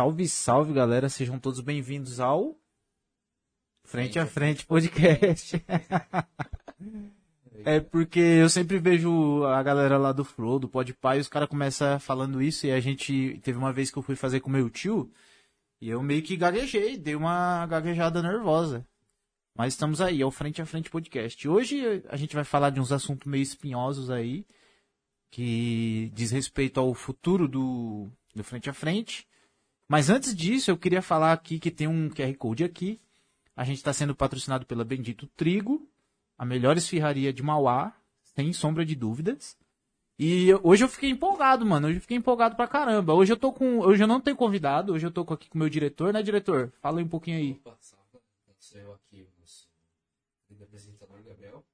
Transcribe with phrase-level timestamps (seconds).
[0.00, 1.10] Salve, salve, galera.
[1.10, 2.58] Sejam todos bem-vindos ao
[3.84, 5.62] Frente a Frente Podcast.
[7.66, 11.50] é porque eu sempre vejo a galera lá do Flow, do Podpah, e os caras
[11.50, 13.38] começam falando isso, e a gente...
[13.42, 15.12] Teve uma vez que eu fui fazer com meu tio,
[15.82, 18.86] e eu meio que gaguejei, dei uma gaguejada nervosa.
[19.54, 21.46] Mas estamos aí, é o Frente a Frente Podcast.
[21.46, 24.46] Hoje a gente vai falar de uns assuntos meio espinhosos aí,
[25.30, 29.28] que diz respeito ao futuro do, do Frente a Frente.
[29.90, 33.00] Mas antes disso, eu queria falar aqui que tem um QR Code aqui.
[33.56, 35.84] A gente está sendo patrocinado pela Bendito Trigo,
[36.38, 37.92] a melhor esfirraria de Mauá,
[38.22, 39.58] sem sombra de dúvidas.
[40.16, 41.88] E hoje eu fiquei empolgado, mano.
[41.88, 43.14] Hoje eu fiquei empolgado pra caramba.
[43.14, 43.80] Hoje eu tô com.
[43.80, 46.72] Hoje eu não tenho convidado, hoje eu tô aqui com o meu diretor, né, diretor?
[46.80, 47.60] Fala aí um pouquinho aí.
[47.80, 48.22] Salve.
[48.60, 49.68] Sou eu aqui, nosso
[50.62, 51.64] apresentador Gabriel.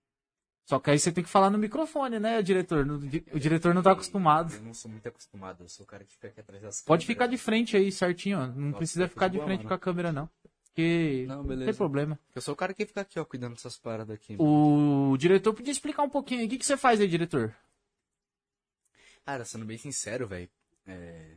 [0.66, 2.84] Só que aí você tem que falar no microfone, né, diretor?
[3.32, 4.52] O diretor não tá acostumado.
[4.52, 7.06] Eu não sou muito acostumado, eu sou o cara que fica aqui atrás das Pode
[7.06, 7.06] câmeras.
[7.06, 8.46] ficar de frente aí, certinho, ó.
[8.48, 9.68] Não Nossa, precisa tá ficar de boa, frente mano.
[9.68, 10.28] com a câmera, não.
[10.64, 11.70] Porque Não, não, beleza.
[11.70, 12.18] tem problema.
[12.34, 14.36] Eu sou o cara que fica aqui, ó, cuidando dessas paradas aqui.
[14.40, 16.46] O diretor podia explicar um pouquinho aí.
[16.46, 17.54] O que, que você faz aí, diretor?
[19.24, 20.48] Cara, sendo bem sincero, velho,
[20.86, 21.36] é...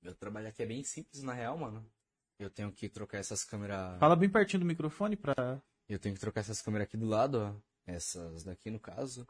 [0.00, 1.84] meu trabalho aqui é bem simples, na real, mano.
[2.38, 3.98] Eu tenho que trocar essas câmeras...
[3.98, 5.60] Fala bem pertinho do microfone pra.
[5.88, 7.71] Eu tenho que trocar essas câmeras aqui do lado, ó.
[7.86, 9.26] Essas daqui, no caso.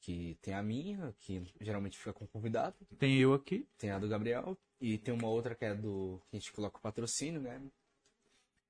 [0.00, 2.74] Que tem a minha, que geralmente fica com o convidado.
[2.98, 3.68] Tem eu aqui.
[3.78, 4.58] Tem a do Gabriel.
[4.80, 6.20] E tem uma outra que é do...
[6.28, 7.62] Que a gente coloca o patrocínio, né?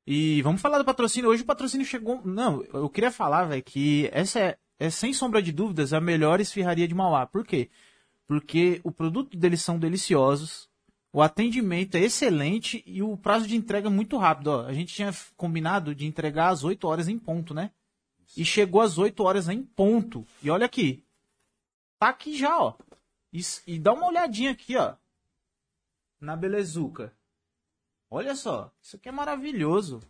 [0.06, 1.30] E vamos falar do patrocínio.
[1.30, 2.20] Hoje o patrocínio chegou.
[2.24, 6.40] Não, eu queria falar, velho, que essa é, é, sem sombra de dúvidas, a melhor
[6.40, 7.26] esfirraria de Mauá.
[7.26, 7.70] Por quê?
[8.26, 10.68] Porque o produto deles são deliciosos,
[11.12, 14.48] o atendimento é excelente e o prazo de entrega é muito rápido.
[14.48, 14.66] Ó.
[14.66, 17.70] A gente tinha combinado de entregar às 8 horas em ponto, né?
[18.36, 20.26] E chegou às 8 horas em ponto.
[20.42, 21.04] E olha aqui.
[21.98, 22.74] Tá aqui já, ó.
[23.32, 24.94] E, e dá uma olhadinha aqui, ó.
[26.20, 27.12] Na belezuca.
[28.10, 30.00] Olha só, isso aqui é maravilhoso.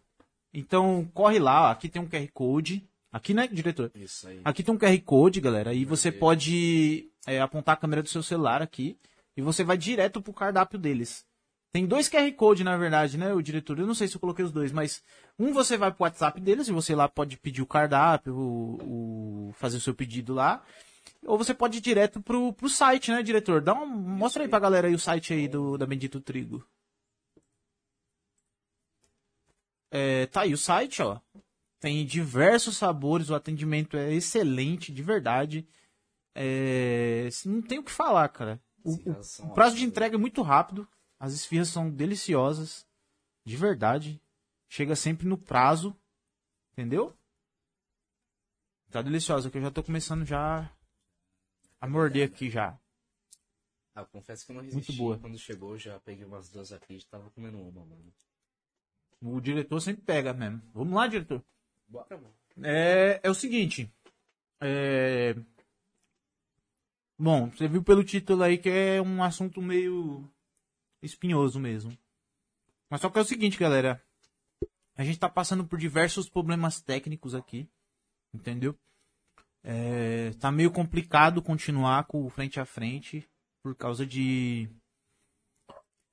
[0.53, 1.71] Então, corre lá, ó.
[1.71, 2.87] aqui tem um QR Code.
[3.13, 3.91] Aqui, né, diretor?
[3.95, 4.41] Isso aí.
[4.45, 5.71] Aqui tem um QR Code, galera.
[5.71, 8.99] Aí você pode é, apontar a câmera do seu celular aqui.
[9.37, 11.25] E você vai direto pro cardápio deles.
[11.73, 13.79] Tem dois QR Code, na verdade, né, o diretor?
[13.79, 15.03] Eu não sei se eu coloquei os dois, mas
[15.39, 19.53] um você vai pro WhatsApp deles e você lá pode pedir o cardápio, o, o-
[19.55, 20.63] fazer o seu pedido lá.
[21.25, 23.63] Ou você pode ir direto pro, pro site, né, diretor?
[23.63, 26.63] Dá um, mostra aí pra galera aí o site aí do, da Bendito Trigo.
[29.91, 31.19] É, tá aí o site, ó.
[31.81, 35.67] Tem diversos sabores, o atendimento é excelente, de verdade.
[36.35, 38.61] É, não tem o que falar, cara.
[38.85, 40.87] O, o- prazo de entrega é muito rápido.
[41.23, 42.85] As esfirras são deliciosas,
[43.45, 44.21] de verdade.
[44.69, 45.97] Chega sempre no prazo,
[46.73, 47.17] entendeu?
[48.91, 50.69] Tá deliciosa, que eu já tô começando já
[51.81, 52.77] a morder aqui já.
[53.95, 54.97] Ah, eu confesso que eu não resisti.
[54.97, 55.17] boa.
[55.17, 58.13] Quando chegou, já peguei umas duas aqui e tava comendo uma, mano.
[59.21, 60.61] O diretor sempre pega mesmo.
[60.75, 61.41] Vamos lá, diretor.
[61.87, 62.35] Bora, mano.
[62.65, 63.89] É, é o seguinte.
[64.61, 65.37] É...
[67.17, 70.29] Bom, você viu pelo título aí que é um assunto meio
[71.03, 71.97] espinhoso mesmo.
[72.89, 74.03] Mas só que é o seguinte, galera.
[74.95, 77.69] A gente tá passando por diversos problemas técnicos aqui.
[78.33, 78.79] Entendeu?
[79.65, 83.29] É, tá meio complicado continuar com o frente a frente
[83.63, 84.69] por causa de.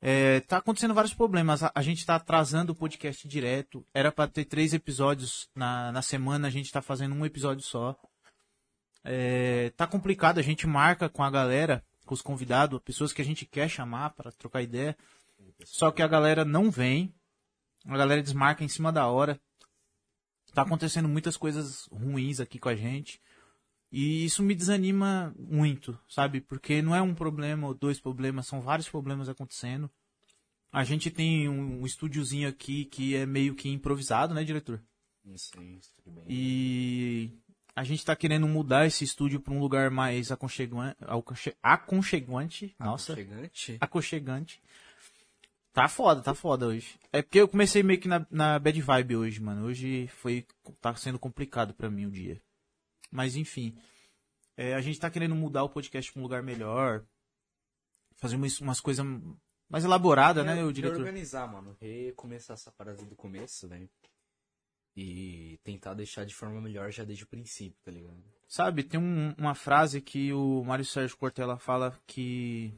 [0.01, 1.61] É, tá acontecendo vários problemas.
[1.63, 3.85] A, gente tá atrasando o podcast direto.
[3.93, 7.99] Era pra ter três episódios na, na semana, a gente tá fazendo um episódio só.
[9.03, 13.25] É, tá complicado, a gente marca com a galera, com os convidados, pessoas que a
[13.25, 14.97] gente quer chamar pra trocar ideia.
[15.63, 17.13] Só que a galera não vem.
[17.85, 19.39] A galera desmarca em cima da hora.
[20.51, 23.21] Tá acontecendo muitas coisas ruins aqui com a gente.
[23.91, 26.41] E isso me desanima muito, sabe?
[26.41, 29.89] Porque não é um problema ou dois problemas, são vários problemas acontecendo.
[30.71, 34.81] A gente tem um, um estúdiozinho aqui que é meio que improvisado, né, diretor?
[35.25, 36.25] Isso, isso, tudo bem.
[36.27, 37.39] E
[37.79, 40.97] a gente tá querendo mudar esse estúdio pra um lugar mais aconchegante.
[41.63, 42.75] Aconchegante.
[42.77, 43.77] Nossa, Chegante?
[43.79, 44.61] aconchegante.
[45.71, 46.99] Tá foda, tá foda hoje.
[47.13, 49.65] É porque eu comecei meio que na, na bad vibe hoje, mano.
[49.65, 50.45] Hoje foi.
[50.81, 52.41] tá sendo complicado pra mim o dia.
[53.09, 53.73] Mas enfim.
[54.57, 57.05] É, a gente tá querendo mudar o podcast pra um lugar melhor.
[58.17, 59.05] Fazer umas, umas coisas
[59.69, 60.97] mais elaboradas, né, o diretor?
[60.97, 61.77] Reorganizar, mano.
[61.79, 63.89] Recomeçar essa parada do começo, velho.
[65.01, 68.21] E tentar deixar de forma melhor já desde o princípio, tá ligado?
[68.49, 72.73] Sabe, tem um- uma frase que o Mário Sérgio Cortella fala que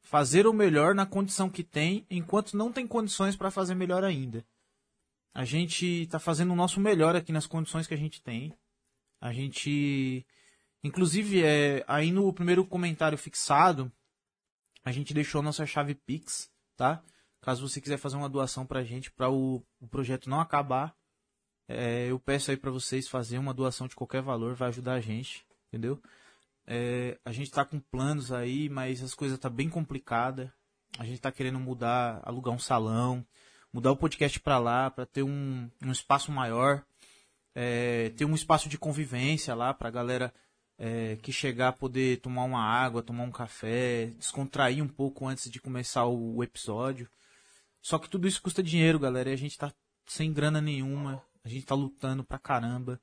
[0.00, 4.44] fazer o melhor na condição que tem, enquanto não tem condições para fazer melhor ainda.
[5.32, 8.52] A gente tá fazendo o nosso melhor aqui nas condições que a gente tem.
[9.20, 10.26] A gente
[10.82, 13.92] inclusive é aí no primeiro comentário fixado,
[14.84, 17.00] a gente deixou nossa chave Pix, tá?
[17.40, 20.96] Caso você quiser fazer uma doação pra gente, para o, o projeto não acabar,
[21.68, 25.00] é, eu peço aí para vocês fazer uma doação de qualquer valor, vai ajudar a
[25.00, 26.00] gente, entendeu?
[26.66, 30.52] É, a gente tá com planos aí, mas as coisas tá bem complicada.
[30.98, 33.24] A gente tá querendo mudar, alugar um salão,
[33.72, 36.84] mudar o podcast para lá, para ter um, um espaço maior,
[37.54, 40.32] é, ter um espaço de convivência lá pra galera
[40.78, 45.60] é, que chegar poder tomar uma água, tomar um café, descontrair um pouco antes de
[45.60, 47.08] começar o, o episódio.
[47.80, 49.72] Só que tudo isso custa dinheiro, galera, e a gente tá
[50.06, 53.00] sem grana nenhuma, a gente tá lutando pra caramba.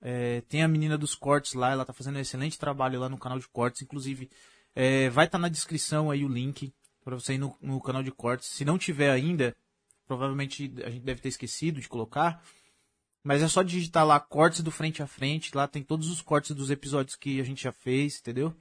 [0.00, 3.18] É, tem a menina dos cortes lá, ela tá fazendo um excelente trabalho lá no
[3.18, 4.30] canal de cortes, inclusive
[4.74, 6.72] é, vai estar tá na descrição aí o link
[7.04, 8.48] para você ir no, no canal de cortes.
[8.48, 9.54] Se não tiver ainda,
[10.06, 12.42] provavelmente a gente deve ter esquecido de colocar.
[13.22, 15.54] Mas é só digitar lá cortes do frente a frente.
[15.56, 18.54] Lá tem todos os cortes dos episódios que a gente já fez, entendeu?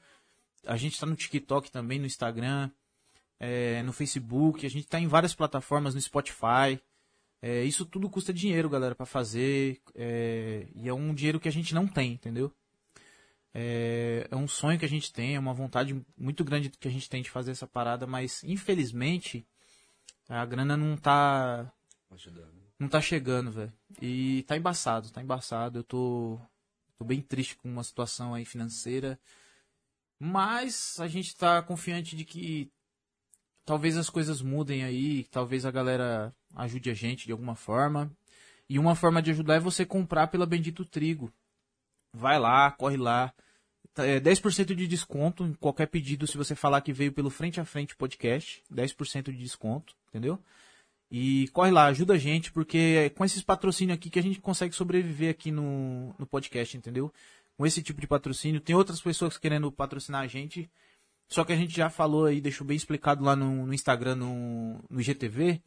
[0.66, 2.70] A gente tá no TikTok também, no Instagram,
[3.40, 4.66] é, no Facebook.
[4.66, 6.80] A gente tá em várias plataformas, no Spotify.
[7.46, 9.82] É, isso tudo custa dinheiro, galera, para fazer.
[9.94, 12.50] É, e é um dinheiro que a gente não tem, entendeu?
[13.54, 16.92] É, é, um sonho que a gente tem, é uma vontade muito grande que a
[16.92, 19.46] gente tem de fazer essa parada, mas infelizmente
[20.30, 21.70] a grana não tá.
[22.80, 23.74] Não tá chegando, velho.
[24.02, 25.80] E tá embaçado, tá embaçado.
[25.80, 26.40] Eu tô,
[26.98, 29.20] tô bem triste com uma situação aí financeira.
[30.18, 32.72] Mas a gente tá confiante de que
[33.66, 38.12] talvez as coisas mudem aí, talvez a galera ajude a gente de alguma forma.
[38.70, 41.32] E uma forma de ajudar é você comprar pela Bendito Trigo.
[42.14, 43.34] Vai lá, corre lá.
[43.98, 47.66] É 10% de desconto em qualquer pedido se você falar que veio pelo Frente a
[47.66, 48.64] Frente Podcast.
[48.74, 50.40] 10% de desconto, entendeu?
[51.12, 54.42] E corre lá, ajuda a gente, porque é com esses patrocínios aqui que a gente
[54.42, 57.14] consegue sobreviver aqui no, no podcast, entendeu?
[57.56, 58.60] Com esse tipo de patrocínio.
[58.60, 60.68] Tem outras pessoas querendo patrocinar a gente.
[61.28, 64.84] Só que a gente já falou aí, deixou bem explicado lá no, no Instagram, no,
[64.90, 65.62] no IGTV,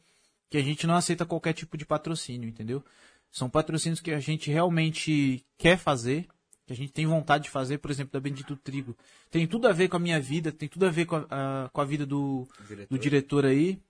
[0.49, 2.83] que a gente não aceita qualquer tipo de patrocínio, entendeu?
[3.31, 6.27] São patrocínios que a gente realmente quer fazer,
[6.65, 8.95] que a gente tem vontade de fazer, por exemplo, da Bendito Trigo.
[9.29, 11.25] Tem tudo a ver com a minha vida, tem tudo a ver com a,
[11.65, 12.87] a com a vida do diretor.
[12.89, 13.81] do diretor aí,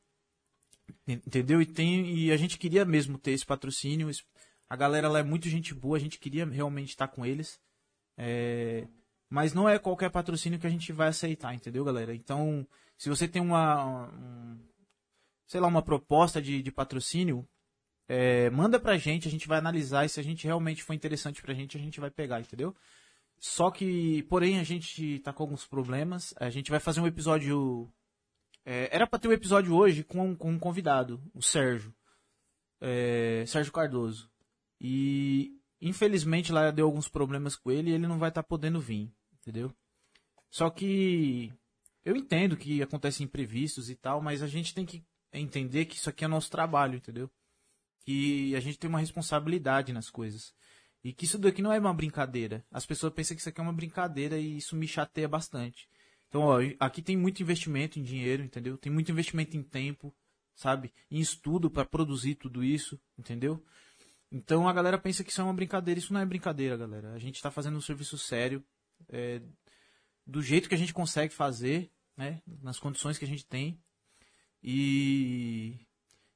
[1.08, 1.62] entendeu?
[1.62, 4.10] E, tem, e a gente queria mesmo ter esse patrocínio.
[4.70, 7.60] A galera lá é muito gente boa, a gente queria realmente estar com eles.
[8.18, 8.88] É,
[9.30, 12.16] mas não é qualquer patrocínio que a gente vai aceitar, entendeu, galera?
[12.16, 12.68] Então,
[12.98, 14.60] se você tem uma, um,
[15.46, 17.48] sei lá, uma proposta de, de patrocínio,
[18.08, 21.42] é, manda pra gente, a gente vai analisar e se a gente realmente for interessante
[21.42, 22.76] pra gente, a gente vai pegar, entendeu?
[23.40, 26.34] Só que, porém, a gente tá com alguns problemas.
[26.38, 27.92] A gente vai fazer um episódio.
[28.66, 31.94] É, era pra ter um episódio hoje com, com um convidado, o Sérgio.
[32.82, 34.30] É, Sérgio Cardoso.
[34.82, 38.80] E infelizmente lá deu alguns problemas com ele e ele não vai estar tá podendo
[38.80, 39.12] vir,
[39.48, 39.74] entendeu?
[40.50, 41.54] Só que
[42.04, 46.10] eu entendo que acontecem imprevistos e tal, mas a gente tem que entender que isso
[46.10, 47.32] aqui é nosso trabalho, entendeu?
[48.06, 50.54] Que a gente tem uma responsabilidade nas coisas.
[51.04, 52.66] E que isso daqui não é uma brincadeira.
[52.72, 55.88] As pessoas pensam que isso aqui é uma brincadeira e isso me chateia bastante.
[56.28, 58.78] Então, ó, aqui tem muito investimento em dinheiro, entendeu?
[58.78, 60.14] Tem muito investimento em tempo,
[60.56, 60.94] sabe?
[61.10, 63.64] Em estudo para produzir tudo isso, entendeu?
[64.30, 66.00] Então a galera pensa que isso é uma brincadeira.
[66.00, 67.14] Isso não é brincadeira, galera.
[67.14, 68.64] A gente está fazendo um serviço sério,
[69.10, 69.42] é,
[70.26, 72.42] do jeito que a gente consegue fazer, né?
[72.62, 73.80] Nas condições que a gente tem.
[74.62, 75.80] E,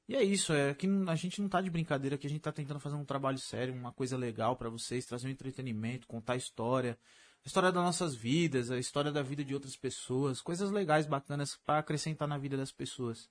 [0.08, 2.52] e é isso, é que a gente não tá de brincadeira, que a gente tá
[2.52, 6.98] tentando fazer um trabalho sério, uma coisa legal para vocês, trazer um entretenimento, contar história,
[7.44, 11.58] a história das nossas vidas, a história da vida de outras pessoas, coisas legais, bacanas
[11.66, 13.30] para acrescentar na vida das pessoas.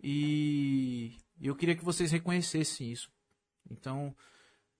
[0.00, 3.10] E eu queria que vocês reconhecessem isso.
[3.68, 4.14] Então,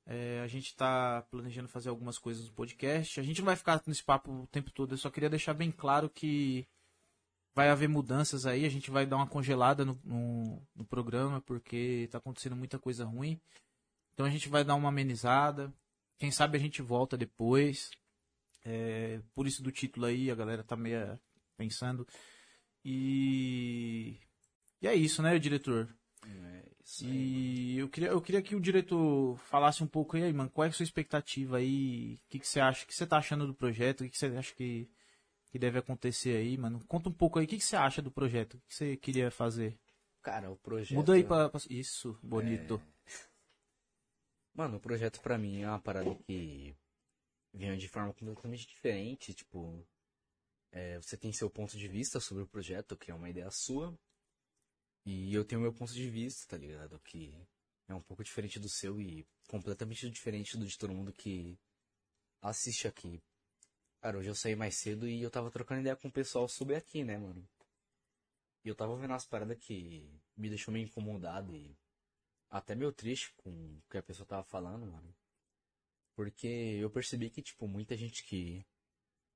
[0.07, 3.19] é, a gente está planejando fazer algumas coisas no podcast.
[3.19, 5.71] A gente não vai ficar nesse papo o tempo todo, eu só queria deixar bem
[5.71, 6.67] claro que
[7.55, 12.03] vai haver mudanças aí, a gente vai dar uma congelada no, no, no programa, porque
[12.05, 13.41] está acontecendo muita coisa ruim.
[14.15, 15.73] Então a gente vai dar uma amenizada.
[16.19, 17.91] Quem sabe a gente volta depois.
[18.65, 21.19] É, por isso do título aí, a galera tá meio
[21.57, 22.07] pensando.
[22.85, 24.19] E.
[24.81, 25.89] E é isso, né, diretor?
[26.27, 30.51] É isso e eu queria, eu queria que o diretor falasse um pouco aí, mano,
[30.51, 32.19] qual é a sua expectativa aí?
[32.27, 32.85] O que, que você acha?
[32.85, 34.01] O que você tá achando do projeto?
[34.01, 34.89] O que, que você acha que
[35.57, 36.85] que deve acontecer aí, mano.
[36.87, 38.55] Conta um pouco aí, o que, que você acha do projeto?
[38.55, 39.79] O que você queria fazer?
[40.23, 40.97] Cara, o projeto.
[40.97, 41.49] Muda aí pra.
[41.49, 41.61] pra...
[41.71, 42.81] Isso, bonito.
[43.07, 43.27] É...
[44.55, 46.77] Mano, o projeto pra mim é uma parada que
[47.55, 49.33] vem de forma completamente diferente.
[49.33, 49.87] Tipo,
[50.73, 53.97] é, você tem seu ponto de vista sobre o projeto, que é uma ideia sua.
[55.07, 56.99] E eu tenho meu ponto de vista, tá ligado?
[56.99, 57.33] Que
[57.87, 61.57] é um pouco diferente do seu e completamente diferente do de todo mundo que
[62.43, 63.23] assiste aqui.
[64.01, 66.75] Cara, hoje eu saí mais cedo e eu tava trocando ideia com o pessoal sobre
[66.75, 67.49] aqui, né, mano?
[68.65, 71.79] E eu tava vendo umas paradas que me deixou meio incomodado e
[72.51, 75.15] até meio triste com o que a pessoa tava falando, mano.
[76.17, 76.49] Porque
[76.81, 78.67] eu percebi que, tipo, muita gente que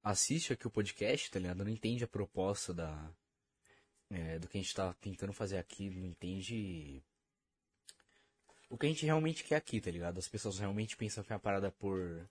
[0.03, 1.65] assiste aqui o podcast, tá ligado?
[1.65, 3.15] Não entende a proposta da,
[4.11, 7.03] é, do que a gente tá tentando fazer aqui, não entende
[8.69, 10.19] o que a gente realmente quer aqui, tá ligado?
[10.19, 12.29] As pessoas realmente pensam que é uma parada por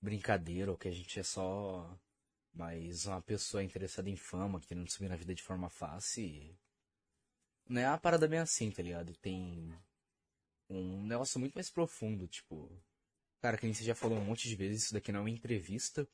[0.00, 1.98] brincadeira, ou que a gente é só
[2.52, 6.56] mais uma pessoa interessada em fama, querendo subir na vida de forma fácil.
[7.68, 9.14] Não é uma parada bem assim, tá ligado?
[9.16, 9.74] Tem
[10.70, 12.70] um negócio muito mais profundo, tipo.
[13.40, 15.30] Cara, que nem você já falou um monte de vezes, isso daqui não é uma
[15.30, 16.08] entrevista.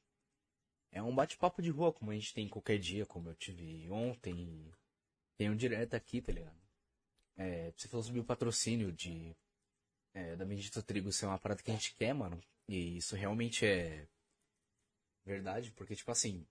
[0.91, 4.73] É um bate-papo de rua, como a gente tem qualquer dia, como eu tive ontem.
[5.37, 6.61] Tem um direto aqui, tá ligado?
[7.37, 9.35] É, você falou sobre o patrocínio de
[10.15, 12.41] é, da Bendito Trigo ser uma parada que a gente quer, mano.
[12.69, 14.07] E isso realmente é
[15.25, 16.47] verdade, porque, tipo assim,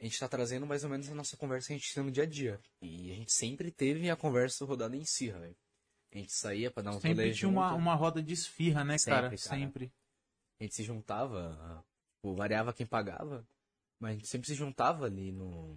[0.00, 2.10] a gente tá trazendo mais ou menos a nossa conversa que a gente tem no
[2.10, 2.60] dia a dia.
[2.80, 5.56] E a gente sempre teve a conversa rodada em si, velho.
[6.12, 9.14] A gente saía pra dar um Sempre tinha uma, uma roda de esfirra, né, Sempre,
[9.14, 9.28] cara?
[9.28, 9.36] cara.
[9.36, 9.92] Sempre.
[10.58, 13.46] A gente se juntava, tipo, variava quem pagava,
[14.00, 15.76] mas a gente sempre se juntava ali no.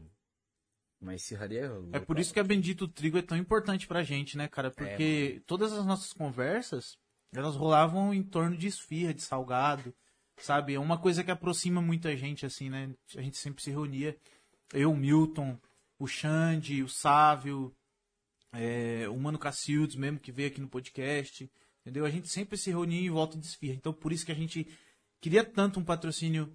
[1.02, 1.72] Uma esfirraria.
[1.94, 4.70] É por isso que a Bendito Trigo é tão importante pra gente, né, cara?
[4.70, 6.98] Porque todas as nossas conversas,
[7.34, 9.96] elas rolavam em torno de esfirra, de salgado,
[10.38, 10.74] sabe?
[10.74, 12.94] É uma coisa que aproxima muita gente, assim, né?
[13.16, 14.18] A gente sempre se reunia.
[14.74, 15.58] Eu, o Milton,
[15.98, 17.74] o Xande, o Sávio,
[18.52, 21.50] é, o Mano Cacildes mesmo, que veio aqui no podcast,
[21.82, 22.06] entendeu?
[22.06, 23.76] A gente sempre se reunia em volta de esfirra.
[23.76, 24.68] Então, por isso que a gente
[25.22, 26.54] queria tanto um patrocínio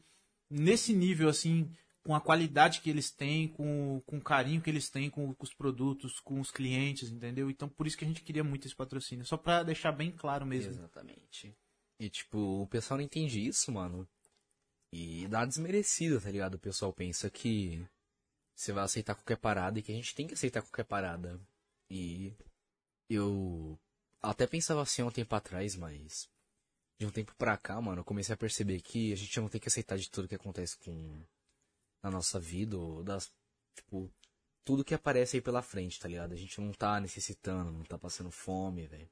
[0.51, 1.71] nesse nível, assim,
[2.05, 5.45] com a qualidade que eles têm, com, com o carinho que eles têm com, com
[5.45, 7.51] os produtos, com os clientes, entendeu?
[7.51, 9.25] Então, por isso que a gente queria muito esse patrocínio.
[9.25, 10.71] Só pra deixar bem claro mesmo.
[10.71, 11.57] Exatamente.
[11.99, 14.07] E, tipo, o pessoal não entende isso, mano.
[14.93, 16.55] E dá desmerecida, tá ligado?
[16.57, 17.83] O pessoal pensa que
[18.55, 21.41] você vai aceitar qualquer parada e que a gente tem que aceitar qualquer parada.
[21.91, 22.35] E
[23.09, 23.79] eu
[24.21, 26.29] até pensava assim há um tempo atrás, mas
[26.99, 29.61] de um tempo pra cá, mano, eu comecei a perceber que a gente não tem
[29.61, 31.25] que aceitar de tudo que acontece com
[32.05, 33.33] na nossa vida, ou das,
[33.75, 34.13] tipo,
[34.63, 36.33] tudo que aparece aí pela frente, tá ligado?
[36.33, 39.11] A gente não tá necessitando, não tá passando fome, velho.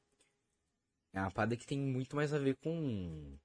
[1.14, 3.38] É uma parada que tem muito mais a ver com.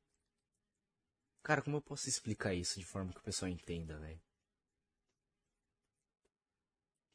[1.44, 4.22] Cara, como eu posso explicar isso de forma que o pessoal entenda, velho?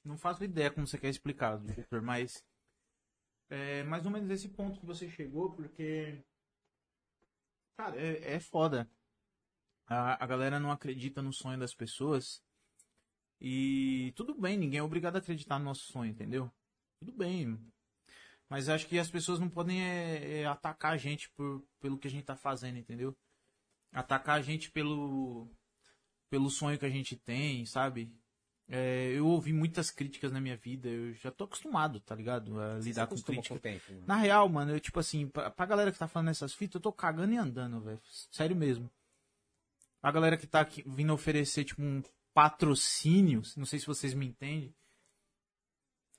[0.03, 2.43] Não faço ideia como você quer explicar, Victor, mas
[3.51, 6.25] é mais ou menos esse ponto que você chegou, porque.
[7.77, 8.89] Cara, é, é foda.
[9.93, 12.43] A, a galera não acredita no sonho das pessoas.
[13.41, 16.51] E tudo bem, ninguém é obrigado a acreditar no nosso sonho, entendeu?
[17.01, 17.59] Tudo bem.
[18.49, 22.07] Mas acho que as pessoas não podem é, é, atacar a gente por, pelo que
[22.07, 23.17] a gente tá fazendo, entendeu?
[23.93, 25.51] Atacar a gente pelo,
[26.31, 28.15] pelo sonho que a gente tem, sabe?
[28.69, 32.61] É, eu ouvi muitas críticas na minha vida, eu já tô acostumado, tá ligado?
[32.61, 33.55] A Você lidar com acostuma crítica.
[33.55, 34.07] com tempo, mano.
[34.07, 36.81] Na real, mano, eu, tipo assim, pra, pra galera que tá falando essas fitas, eu
[36.81, 38.01] tô cagando e andando, velho.
[38.31, 38.89] Sério mesmo.
[40.03, 42.03] A galera que tá aqui, vindo oferecer, tipo, um
[42.35, 44.75] patrocínio, não sei se vocês me entendem.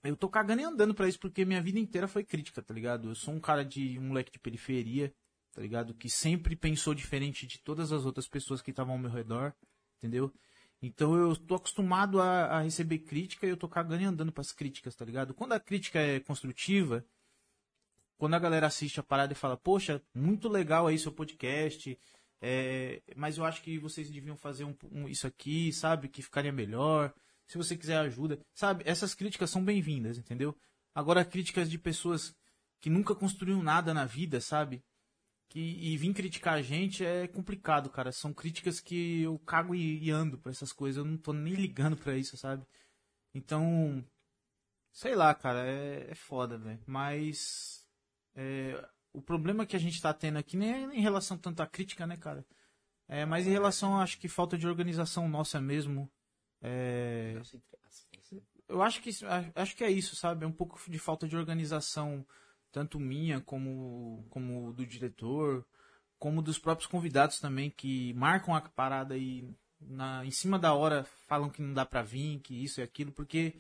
[0.04, 3.10] Eu tô cagando e andando pra isso, porque minha vida inteira foi crítica, tá ligado?
[3.10, 5.13] Eu sou um cara de, um moleque de periferia,
[5.54, 5.94] tá ligado?
[5.94, 9.54] Que sempre pensou diferente de todas as outras pessoas que estavam ao meu redor,
[9.98, 10.34] entendeu?
[10.82, 14.52] Então eu tô acostumado a, a receber crítica e eu tô cagando e andando pras
[14.52, 15.34] críticas, tá ligado?
[15.34, 17.06] Quando a crítica é construtiva,
[18.18, 21.98] quando a galera assiste a parada e fala, poxa, muito legal aí seu podcast,
[22.45, 26.09] é, mas eu acho que vocês deviam fazer um, um- isso aqui, sabe?
[26.09, 27.13] Que ficaria melhor.
[27.47, 28.83] Se você quiser ajuda, sabe?
[28.85, 30.53] Essas críticas são bem-vindas, entendeu?
[30.93, 32.35] Agora, críticas de pessoas
[32.81, 34.83] que nunca construíram nada na vida, sabe?
[35.50, 38.12] Que, e vir criticar a gente é complicado, cara.
[38.12, 40.97] São críticas que eu cago e, e ando pra essas coisas.
[40.97, 42.65] Eu não tô nem ligando pra isso, sabe?
[43.33, 44.03] Então,
[44.91, 46.81] sei lá, cara, é, é foda, velho.
[46.88, 47.85] Mas
[48.35, 48.83] é,
[49.13, 52.05] o problema que a gente tá tendo aqui nem é em relação tanto à crítica,
[52.08, 52.46] né, cara?
[53.08, 56.10] É, mas em relação, acho que falta de organização nossa mesmo.
[56.62, 57.39] É,
[58.67, 59.12] eu acho que
[59.55, 60.46] acho que é isso, sabe?
[60.46, 62.25] É um pouco de falta de organização,
[62.72, 65.65] tanto minha como como do diretor,
[66.17, 69.48] como dos próprios convidados também que marcam a parada e
[69.79, 73.12] na em cima da hora falam que não dá pra vir, que isso e aquilo,
[73.12, 73.60] porque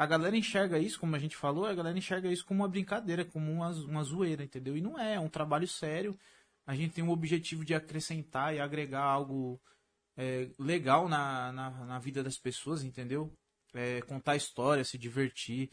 [0.00, 3.22] a galera enxerga isso, como a gente falou, a galera enxerga isso como uma brincadeira,
[3.22, 4.74] como uma, uma zoeira, entendeu?
[4.74, 6.18] E não é, é um trabalho sério.
[6.66, 9.60] A gente tem o objetivo de acrescentar e agregar algo
[10.16, 13.30] é, legal na, na, na vida das pessoas, entendeu?
[13.74, 15.70] É, contar história, se divertir.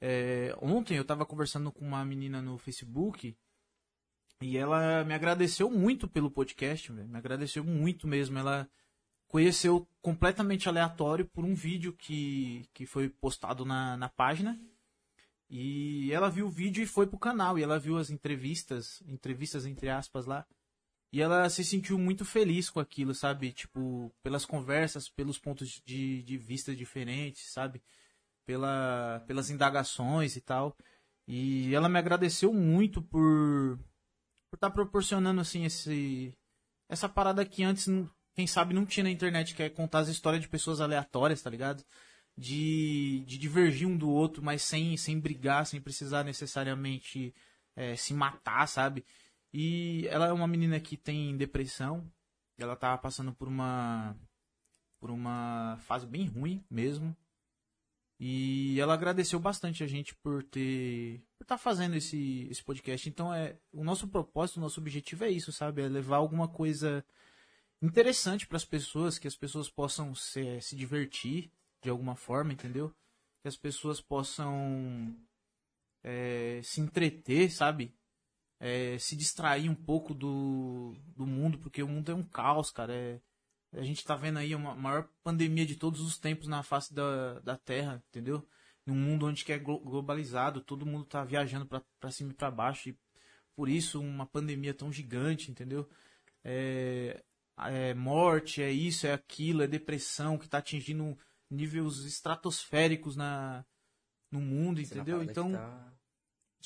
[0.00, 3.36] É, ontem eu tava conversando com uma menina no Facebook
[4.40, 8.38] e ela me agradeceu muito pelo podcast, me agradeceu muito mesmo.
[8.38, 8.66] Ela,
[9.28, 14.58] conheceu completamente aleatório por um vídeo que, que foi postado na, na página.
[15.48, 17.58] E ela viu o vídeo e foi pro canal.
[17.58, 20.46] E ela viu as entrevistas, entrevistas entre aspas lá.
[21.12, 23.52] E ela se sentiu muito feliz com aquilo, sabe?
[23.52, 27.82] Tipo, pelas conversas, pelos pontos de, de vista diferentes, sabe?
[28.44, 30.76] Pela, pelas indagações e tal.
[31.26, 33.78] E ela me agradeceu muito por
[34.50, 36.32] por estar tá proporcionando assim esse
[36.88, 37.88] essa parada que antes
[38.36, 41.48] quem sabe não tinha na internet, que é contar as histórias de pessoas aleatórias, tá
[41.48, 41.82] ligado?
[42.36, 47.34] De, de divergir um do outro, mas sem, sem brigar, sem precisar necessariamente
[47.74, 49.06] é, se matar, sabe?
[49.54, 52.12] E ela é uma menina que tem depressão,
[52.58, 54.14] ela tá passando por uma
[55.00, 57.16] por uma fase bem ruim mesmo.
[58.18, 63.08] E ela agradeceu bastante a gente por ter por estar tá fazendo esse, esse podcast.
[63.08, 65.82] Então é o nosso propósito, o nosso objetivo é isso, sabe?
[65.82, 67.04] É levar alguma coisa
[67.82, 71.50] interessante para as pessoas, que as pessoas possam se, se divertir
[71.82, 72.94] de alguma forma, entendeu?
[73.42, 75.16] Que as pessoas possam
[76.02, 77.94] é, se entreter, sabe?
[78.58, 82.94] É, se distrair um pouco do, do mundo, porque o mundo é um caos, cara.
[82.94, 83.20] É,
[83.72, 87.40] a gente tá vendo aí uma maior pandemia de todos os tempos na face da,
[87.40, 88.46] da Terra, entendeu?
[88.86, 92.88] Num mundo onde que é globalizado, todo mundo tá viajando para cima e para baixo,
[92.88, 92.98] e
[93.54, 95.88] por isso uma pandemia tão gigante, entendeu?
[96.44, 97.22] É,
[97.58, 101.16] é morte, é isso, é aquilo, é depressão que está atingindo
[101.50, 103.64] níveis estratosféricos na,
[104.30, 105.22] no mundo, entendeu?
[105.22, 105.52] Então.
[105.52, 105.92] Tá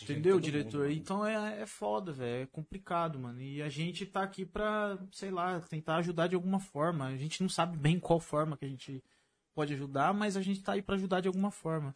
[0.03, 0.88] entendeu, diretor?
[0.88, 2.44] Mundo, então é, é foda, velho.
[2.44, 3.40] É complicado, mano.
[3.40, 7.07] E a gente tá aqui pra, sei lá, tentar ajudar de alguma forma.
[7.07, 9.05] A gente não sabe bem qual forma que a gente
[9.55, 11.94] pode ajudar, mas a gente tá aí para ajudar de alguma forma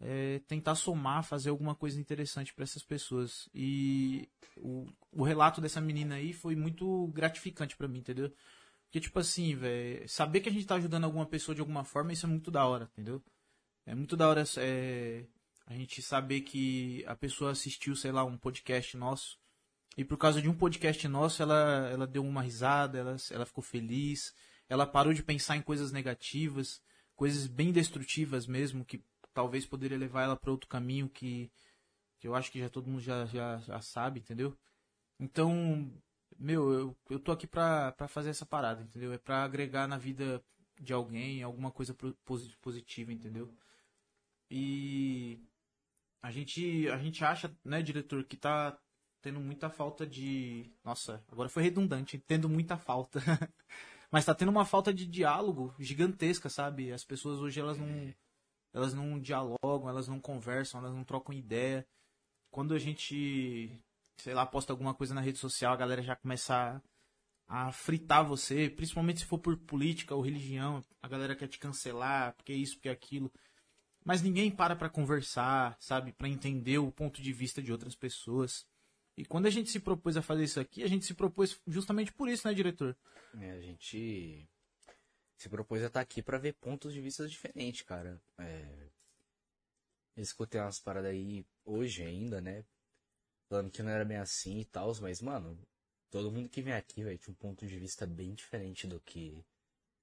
[0.00, 3.48] é, tentar somar, fazer alguma coisa interessante para essas pessoas.
[3.54, 8.32] E o, o relato dessa menina aí foi muito gratificante para mim, entendeu?
[8.84, 12.12] Porque, tipo assim, velho, saber que a gente tá ajudando alguma pessoa de alguma forma,
[12.12, 13.22] isso é muito da hora, entendeu?
[13.86, 15.24] É muito da hora é,
[15.66, 19.38] a gente saber que a pessoa assistiu, sei lá, um podcast nosso.
[19.96, 23.62] E por causa de um podcast nosso, ela, ela deu uma risada, ela, ela ficou
[23.62, 24.34] feliz,
[24.68, 26.80] ela parou de pensar em coisas negativas,
[27.14, 31.50] coisas bem destrutivas mesmo, que talvez poderia levar ela para outro caminho que,
[32.18, 34.56] que eu acho que já todo mundo já, já, já sabe, entendeu?
[35.18, 35.92] Então,
[36.38, 39.12] meu, eu, eu tô aqui pra fazer essa parada, entendeu?
[39.12, 40.42] É pra agregar na vida
[40.80, 41.94] de alguém alguma coisa
[42.62, 43.52] positiva, entendeu?
[44.50, 45.38] E
[46.22, 48.78] a gente, a gente acha, né, diretor, que tá
[49.20, 50.70] tendo muita falta de.
[50.84, 53.20] Nossa, agora foi redundante, tendo muita falta.
[54.10, 56.92] Mas tá tendo uma falta de diálogo gigantesca, sabe?
[56.92, 58.12] As pessoas hoje elas não
[58.72, 61.86] elas não dialogam, elas não conversam, elas não trocam ideia.
[62.50, 63.70] Quando a gente,
[64.16, 66.82] sei lá, posta alguma coisa na rede social, a galera já começa
[67.46, 72.34] a, fritar você, principalmente se for por política ou religião, a galera quer te cancelar,
[72.34, 73.32] porque isso, porque aquilo.
[74.04, 78.66] Mas ninguém para para conversar, sabe, para entender o ponto de vista de outras pessoas.
[79.16, 82.12] E quando a gente se propôs a fazer isso aqui, a gente se propôs justamente
[82.12, 82.96] por isso, né, diretor?
[83.38, 84.48] É, a gente
[85.40, 88.20] se propôs a estar aqui para ver pontos de vista diferentes, cara.
[88.38, 88.90] É...
[90.14, 92.62] Escutei umas paradas aí hoje ainda, né?
[93.48, 95.58] Falando que não era bem assim e tal, mas, mano,
[96.10, 99.42] todo mundo que vem aqui, velho, tinha um ponto de vista bem diferente do que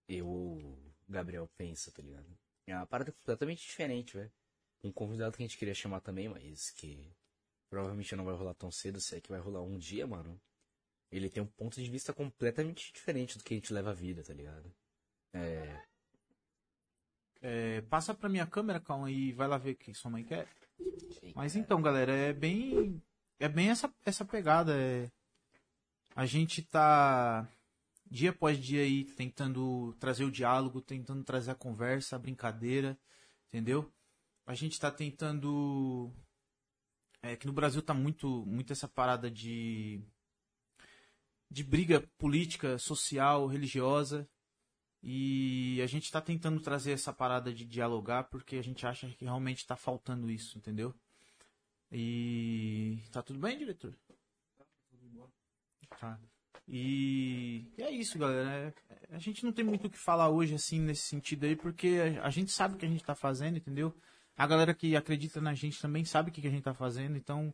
[0.10, 0.76] eu ou
[1.08, 2.26] Gabriel pensa, tá ligado?
[2.66, 4.32] É uma parada completamente diferente, velho.
[4.84, 7.14] Um convidado que a gente queria chamar também, mas que
[7.70, 10.42] provavelmente não vai rolar tão cedo, se é que vai rolar um dia, mano.
[11.12, 14.24] Ele tem um ponto de vista completamente diferente do que a gente leva a vida,
[14.24, 14.74] tá ligado?
[15.34, 15.82] É...
[17.42, 20.48] É, passa pra minha câmera, calma, e vai lá ver o que sua mãe quer.
[21.36, 23.02] Mas então, galera, é bem.
[23.40, 24.76] É bem essa, essa pegada.
[24.76, 25.12] É,
[26.16, 27.48] a gente tá
[28.10, 32.98] dia após dia aí tentando trazer o diálogo, tentando trazer a conversa, a brincadeira,
[33.48, 33.92] entendeu?
[34.46, 36.12] A gente tá tentando.
[37.22, 40.02] É que no Brasil tá muito, muito essa parada de.
[41.52, 44.28] de briga política, social, religiosa.
[45.02, 49.26] E a gente está tentando trazer essa parada de dialogar porque a gente acha que
[49.26, 50.94] realmente está faltando isso, entendeu?
[51.92, 53.96] E tá tudo bem, diretor?
[56.00, 56.20] Tá.
[56.68, 57.66] E...
[57.78, 58.74] e é isso, galera.
[58.90, 62.20] É, a gente não tem muito o que falar hoje assim nesse sentido aí, porque
[62.22, 63.96] a gente sabe o que a gente está fazendo, entendeu?
[64.36, 67.54] A galera que acredita na gente também sabe o que a gente está fazendo, então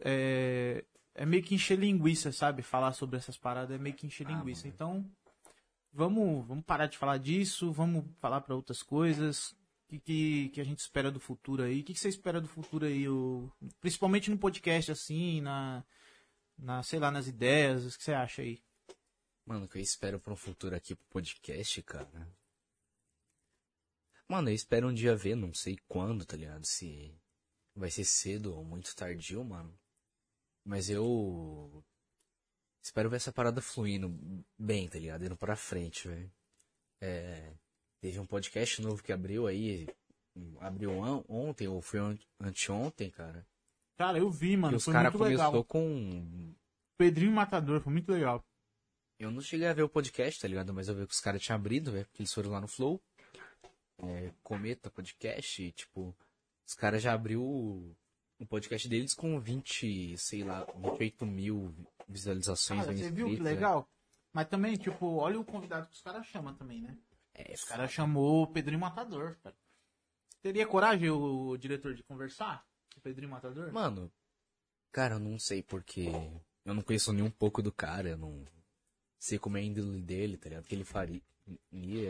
[0.00, 0.84] é...
[1.14, 2.60] é meio que encher linguiça, sabe?
[2.62, 4.64] Falar sobre essas paradas é meio que encher ah, linguiça.
[4.64, 4.74] Mano.
[4.74, 5.10] Então
[5.94, 9.52] vamos, vamos parar de falar disso, vamos falar para outras coisas.
[9.52, 9.56] O
[9.88, 11.80] que, que, que, a gente espera do futuro aí?
[11.80, 13.08] O que, que você espera do futuro aí?
[13.08, 15.84] O, principalmente no podcast, assim, na,
[16.58, 18.62] na, sei lá, nas ideias, o que você acha aí?
[19.46, 22.28] Mano, o que eu espero pra um futuro aqui pro podcast, cara.
[24.26, 26.64] Mano, eu espero um dia ver, não sei quando, tá ligado?
[26.64, 27.14] Se
[27.76, 29.78] vai ser cedo ou muito tardio, mano.
[30.64, 31.84] Mas eu.
[32.84, 34.14] Espero ver essa parada fluindo
[34.58, 35.24] bem, tá ligado?
[35.24, 36.30] Indo pra frente, velho.
[37.00, 37.52] É.
[38.00, 39.88] Teve um podcast novo que abriu aí.
[40.60, 43.46] Abriu on- ontem, ou foi ante- anteontem, cara.
[43.96, 44.72] Cara, eu vi, mano.
[44.72, 45.50] que os caras muito legal.
[45.52, 46.54] começou com
[46.98, 48.44] Pedrinho Matador, foi muito legal.
[49.18, 50.74] Eu não cheguei a ver o podcast, tá ligado?
[50.74, 53.00] Mas eu vi que os caras tinham abrido, velho, porque eles foram lá no Flow.
[54.02, 56.14] É, Cometa Podcast, e, tipo,
[56.66, 61.72] os caras já abriu o podcast deles com 20, sei lá, 28 mil
[62.08, 63.88] visualizações Cara, você viu que legal?
[64.32, 66.96] Mas também, tipo, olha o convidado que os caras chamam também, né?
[67.34, 69.54] É, Os caras chamou o Pedrinho Matador, cara.
[70.42, 72.64] Teria coragem o, o diretor de conversar?
[72.92, 73.72] com O Pedrinho Matador?
[73.72, 74.10] Mano,
[74.92, 76.08] cara, eu não sei porque
[76.64, 78.44] eu não conheço nem um pouco do cara, eu não
[79.18, 80.64] sei como é a índole dele, tá ligado?
[80.64, 81.20] O que ele faria.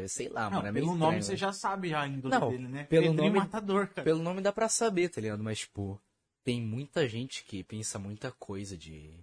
[0.09, 2.51] Sei lá, não, mano, é pelo nome estranho, você já sabe já a índole Não,
[2.51, 2.85] dele, né?
[2.85, 4.05] pelo Pedrinho nome- Matador, cara.
[4.05, 5.43] Pelo nome dá pra saber, tá ligado?
[5.43, 6.01] Mas, tipo,
[6.45, 9.19] tem muita gente que pensa muita coisa de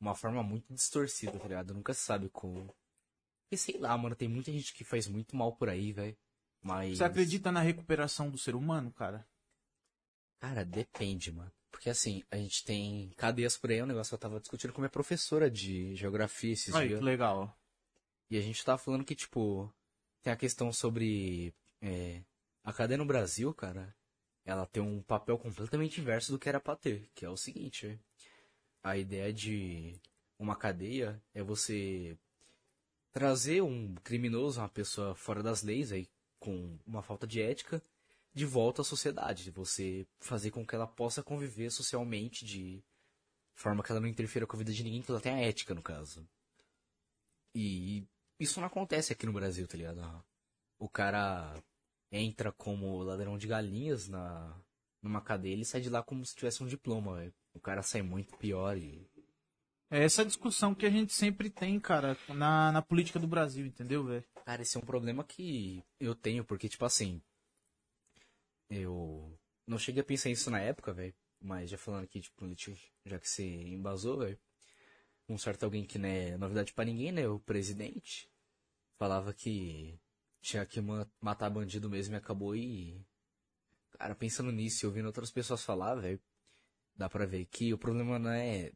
[0.00, 1.74] uma forma muito distorcida, tá ligado?
[1.74, 2.74] Nunca se sabe como.
[3.42, 6.16] Porque sei lá, mano, tem muita gente que faz muito mal por aí, velho.
[6.62, 6.98] Mas.
[6.98, 9.26] Você acredita na recuperação do ser humano, cara?
[10.38, 11.52] Cara, depende, mano.
[11.70, 14.72] Porque assim, a gente tem cadeias por aí, é um negócio que eu tava discutindo
[14.72, 16.98] com minha professora de geografia esses Aí, dias.
[16.98, 17.56] que legal.
[18.30, 19.72] E a gente tava falando que, tipo,
[20.22, 21.54] tem a questão sobre.
[21.80, 22.22] é,
[22.64, 23.94] a cadeia no Brasil, cara,
[24.44, 27.86] ela tem um papel completamente inverso do que era pra ter, que é o seguinte,
[27.86, 28.00] velho.
[28.82, 30.00] A ideia de
[30.38, 32.16] uma cadeia é você
[33.12, 37.82] trazer um criminoso, uma pessoa fora das leis, aí, com uma falta de ética,
[38.32, 39.50] de volta à sociedade.
[39.50, 42.82] Você fazer com que ela possa conviver socialmente de
[43.54, 45.82] forma que ela não interfira com a vida de ninguém, que ela tenha ética, no
[45.82, 46.28] caso.
[47.54, 48.06] E
[48.38, 50.24] isso não acontece aqui no Brasil, tá ligado?
[50.78, 51.60] O cara
[52.12, 54.56] entra como ladrão de galinhas na
[55.08, 57.34] numa cadeia, ele sai de lá como se tivesse um diploma, velho.
[57.54, 59.08] O cara sai muito pior e
[59.90, 64.04] É essa discussão que a gente sempre tem, cara, na, na política do Brasil, entendeu,
[64.04, 64.24] velho?
[64.44, 67.20] Cara, esse é um problema que eu tenho, porque, tipo assim.
[68.70, 71.14] Eu não cheguei a pensar nisso na época, velho.
[71.40, 74.38] Mas já falando aqui de política, já que você embasou, velho.
[75.28, 77.28] Um certo alguém que não é novidade pra ninguém, né?
[77.28, 78.30] O presidente.
[78.98, 79.98] Falava que
[80.42, 83.00] tinha que ma- matar bandido mesmo e acabou e.
[83.98, 86.20] Cara, pensando nisso e ouvindo outras pessoas falar, velho.
[86.94, 88.72] Dá pra ver que o problema não é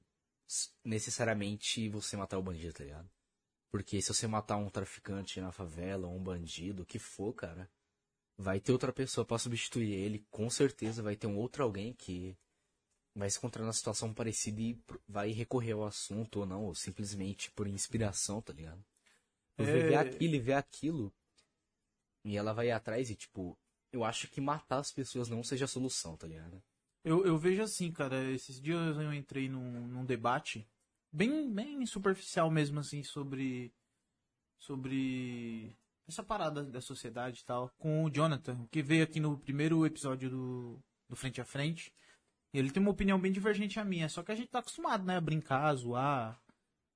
[0.84, 3.08] necessariamente você matar o bandido, tá ligado?
[3.70, 7.70] Porque se você matar um traficante na favela, ou um bandido, o que for, cara,
[8.36, 10.26] vai ter outra pessoa pra substituir ele.
[10.30, 12.36] Com certeza vai ter um outro alguém que
[13.14, 17.50] vai se encontrar numa situação parecida e vai recorrer ao assunto ou não, ou simplesmente
[17.52, 18.84] por inspiração, tá ligado?
[19.56, 19.70] Por É.
[19.88, 21.14] ver aquilo e ver aquilo.
[22.24, 23.58] E ela vai atrás e, tipo,
[23.92, 26.62] eu acho que matar as pessoas não seja a solução, tá ligado?
[27.04, 30.66] Eu, eu vejo assim, cara, esses dias eu entrei num, num debate
[31.12, 33.72] bem, bem superficial mesmo, assim, sobre.
[34.58, 35.76] sobre
[36.08, 40.30] essa parada da sociedade e tal, com o Jonathan, que veio aqui no primeiro episódio
[40.30, 41.94] do, do Frente a Frente.
[42.52, 45.16] Ele tem uma opinião bem divergente à minha, só que a gente tá acostumado, né,
[45.16, 46.42] a brincar, a zoar,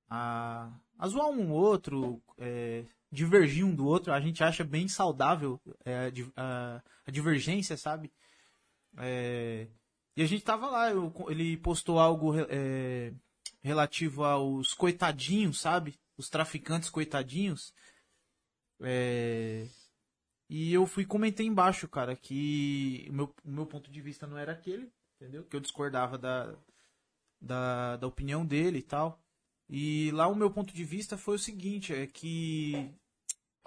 [0.08, 2.84] a, a zoar um outro, é,
[3.16, 8.12] divergir um do outro, a gente acha bem saudável é, a a, divergência, sabe?
[8.98, 9.68] É,
[10.16, 13.12] e a gente tava lá, eu- ele postou algo é,
[13.62, 15.98] relativo aos coitadinhos, sabe?
[16.16, 17.72] Os traficantes coitadinhos.
[18.80, 19.66] É,
[20.48, 24.38] e eu fui comentei embaixo, cara, que o meu, o meu ponto de vista não
[24.38, 25.44] era aquele, entendeu?
[25.44, 26.54] Que eu discordava da,
[27.40, 29.20] da, da opinião dele e tal.
[29.68, 32.94] E lá o meu ponto de vista foi o seguinte, é que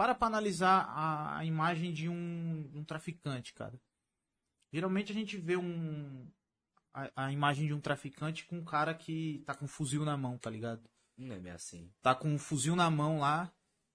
[0.00, 3.78] para pra analisar a, a imagem de um, um traficante, cara.
[4.72, 6.26] Geralmente a gente vê um
[6.94, 10.16] a, a imagem de um traficante com um cara que tá com um fuzil na
[10.16, 10.88] mão, tá ligado?
[11.18, 11.92] Não é bem assim.
[12.00, 13.52] Tá com um fuzil na mão lá.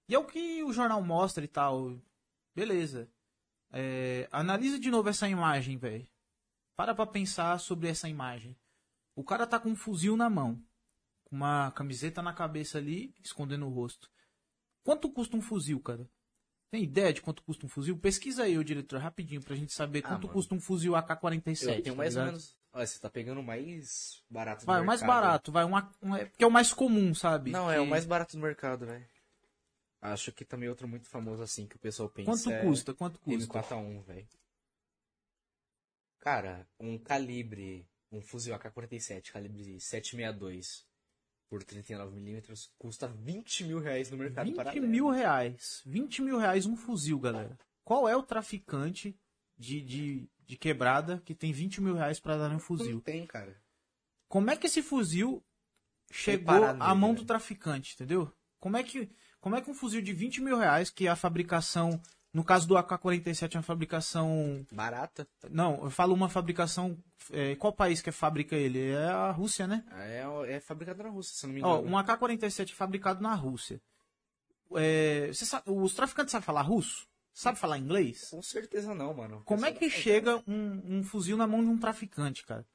[0.07, 1.99] E é o que o jornal mostra e tal.
[2.53, 3.09] Beleza.
[3.71, 6.07] É, analisa de novo essa imagem, velho.
[6.75, 8.55] Para pra pensar sobre essa imagem.
[9.15, 10.63] O cara tá com um fuzil na mão.
[11.23, 14.07] Com uma camiseta na cabeça ali, escondendo o rosto.
[14.85, 16.07] Quanto custa um fuzil, cara?
[16.69, 17.97] Tem ideia de quanto custa um fuzil?
[17.97, 20.33] Pesquisa aí, ô diretor, rapidinho, pra gente saber Ah, quanto mano.
[20.33, 21.63] custa um fuzil AK-47.
[21.63, 22.55] Eu tenho tá mais ou menos.
[22.71, 25.21] Olha, você tá pegando o mais barato do Vai, o mais mercado.
[25.21, 25.63] barato, vai.
[25.63, 27.49] Uma, um, é, porque é o mais comum, sabe?
[27.51, 29.07] Não, é o mais barato do mercado, velho.
[30.01, 32.29] Acho que também outro muito famoso assim que o pessoal pensa.
[32.29, 32.93] Quanto é custa?
[32.93, 33.59] Quanto custa?
[33.59, 34.27] M4A1, velho.
[36.19, 40.85] Cara, um calibre, um fuzil AK-47, calibre 762,
[41.49, 44.87] por 39mm custa 20 mil reais no mercado 20 paralelo.
[44.87, 45.81] mil reais.
[45.85, 47.57] 20 mil reais um fuzil, galera.
[47.83, 49.17] Qual é o traficante
[49.57, 53.01] de, de, de quebrada que tem 20 mil reais pra dar um Não fuzil?
[53.01, 53.55] tem, cara.
[54.27, 55.43] Como é que esse fuzil
[56.11, 57.15] chegou à nele, mão né?
[57.19, 58.31] do traficante, entendeu?
[58.59, 61.15] Como é que, como é que um fuzil de 20 mil reais, que é a
[61.15, 62.01] fabricação,
[62.35, 65.25] no caso do AK-47 é uma fabricação Barata.
[65.49, 66.97] Não, eu falo uma fabricação.
[67.31, 68.89] é, qual país que fabrica ele?
[68.91, 69.85] É a Rússia, né?
[69.93, 71.93] É, é fabricado na Rússia, se não me Ó, engano.
[71.95, 73.81] um AK-47 fabricado na Rússia.
[74.75, 77.07] É, sabe- os traficantes sabem falar russo?
[77.33, 78.29] Sabe falar inglês?
[78.29, 79.41] Com certeza não, mano.
[79.45, 82.65] Como é que Pessoal- chega um, um fuzil na mão de um traficante, cara?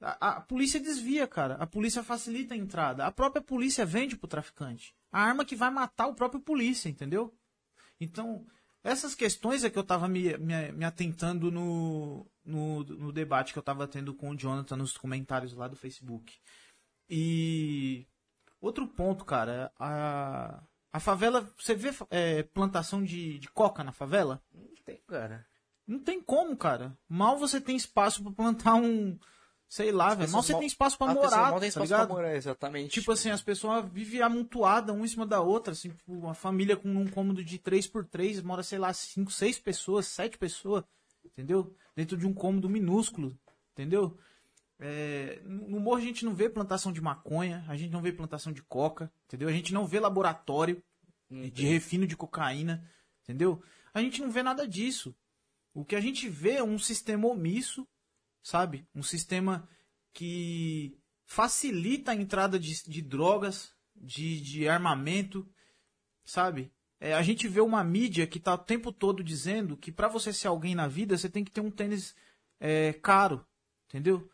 [0.00, 1.54] A, a polícia desvia, cara.
[1.56, 3.06] A polícia facilita a entrada.
[3.06, 4.94] A própria polícia vende pro traficante.
[5.12, 7.32] A arma que vai matar o próprio polícia, entendeu?
[8.00, 8.44] Então,
[8.82, 13.58] essas questões é que eu tava me, me, me atentando no, no, no debate que
[13.58, 16.34] eu tava tendo com o Jonathan nos comentários lá do Facebook.
[17.08, 18.06] E
[18.60, 21.48] outro ponto, cara, a, a favela.
[21.58, 24.42] Você vê é, plantação de, de coca na favela?
[24.52, 25.46] Não tem, cara.
[25.86, 26.96] Não tem como, cara.
[27.08, 29.18] Mal você tem espaço pra plantar um.
[29.72, 30.30] Sei lá, velho.
[30.30, 32.06] Mal você tem espaço pra morar, mal tem tá espaço ligado?
[32.06, 32.90] pra morar, exatamente.
[32.90, 36.76] Tipo assim, as pessoas vivem amontoadas um em cima da outra, assim, tipo, uma família
[36.76, 40.84] com um cômodo de 3x3, mora, sei lá, 5, 6 pessoas, 7 pessoas,
[41.24, 41.74] entendeu?
[41.96, 43.34] Dentro de um cômodo minúsculo,
[43.72, 44.18] entendeu?
[44.78, 48.52] É, no morro a gente não vê plantação de maconha, a gente não vê plantação
[48.52, 49.48] de coca, entendeu?
[49.48, 50.82] A gente não vê laboratório
[51.30, 52.86] de refino de cocaína,
[53.22, 53.62] entendeu?
[53.94, 55.16] A gente não vê nada disso.
[55.72, 57.88] O que a gente vê é um sistema omisso,
[58.42, 58.86] sabe?
[58.94, 59.68] Um sistema
[60.12, 65.48] que facilita a entrada de, de drogas, de, de armamento,
[66.24, 66.70] sabe?
[67.00, 70.32] É, a gente vê uma mídia que tá o tempo todo dizendo que para você
[70.32, 72.14] ser alguém na vida, você tem que ter um tênis
[72.60, 73.44] é, caro,
[73.88, 74.30] entendeu?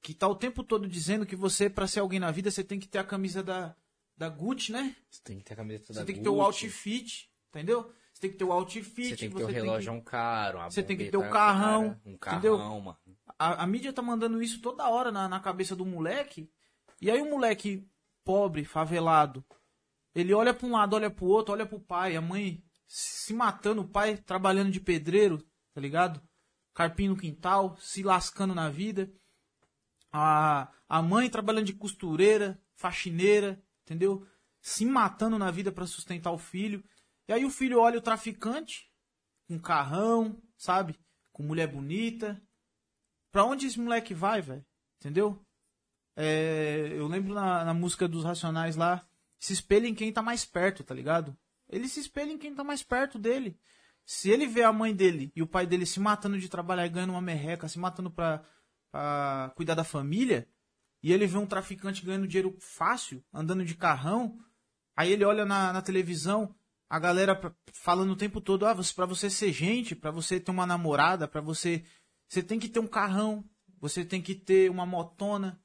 [0.00, 2.78] Que tá o tempo todo dizendo que você, para ser alguém na vida, você tem
[2.78, 3.74] que ter a camisa da,
[4.16, 4.96] da Gucci, né?
[5.10, 7.92] Você tem que ter a camiseta da Você tem que ter o Gucci, outfit, entendeu?
[8.14, 10.70] Você tem que ter o outfit, Você tem que ter o relógio um caro, uma
[10.70, 12.58] você tem que ter o carrão, cara, um carrão, entendeu?
[12.58, 12.98] mano.
[13.38, 16.50] A, a mídia tá mandando isso toda hora na, na cabeça do moleque.
[17.00, 17.88] E aí o moleque
[18.24, 19.44] pobre, favelado,
[20.16, 23.82] ele olha pra um lado, olha pro outro, olha pro pai, a mãe se matando,
[23.82, 26.22] o pai trabalhando de pedreiro, tá ligado?
[26.72, 29.12] Carpinho no quintal, se lascando na vida.
[30.10, 34.26] A, a mãe trabalhando de costureira, faxineira, entendeu?
[34.62, 36.82] Se matando na vida pra sustentar o filho.
[37.28, 38.90] E aí o filho olha o traficante,
[39.46, 40.98] com carrão, sabe?
[41.30, 42.42] Com mulher bonita.
[43.36, 44.64] Pra onde esse moleque vai, velho?
[44.98, 45.38] Entendeu?
[46.16, 49.06] É, eu lembro na, na música dos Racionais lá,
[49.38, 51.36] se espelha em quem tá mais perto, tá ligado?
[51.68, 53.60] Ele se espelha em quem tá mais perto dele.
[54.06, 56.88] Se ele vê a mãe dele e o pai dele se matando de trabalhar e
[56.88, 58.42] ganhando uma merreca, se matando pra,
[58.90, 60.48] pra cuidar da família,
[61.02, 64.38] e ele vê um traficante ganhando dinheiro fácil, andando de carrão,
[64.96, 66.56] aí ele olha na, na televisão,
[66.88, 67.38] a galera
[67.70, 71.42] falando o tempo todo, ah, pra você ser gente, pra você ter uma namorada, pra
[71.42, 71.84] você.
[72.28, 73.44] Você tem que ter um carrão,
[73.80, 75.60] você tem que ter uma motona.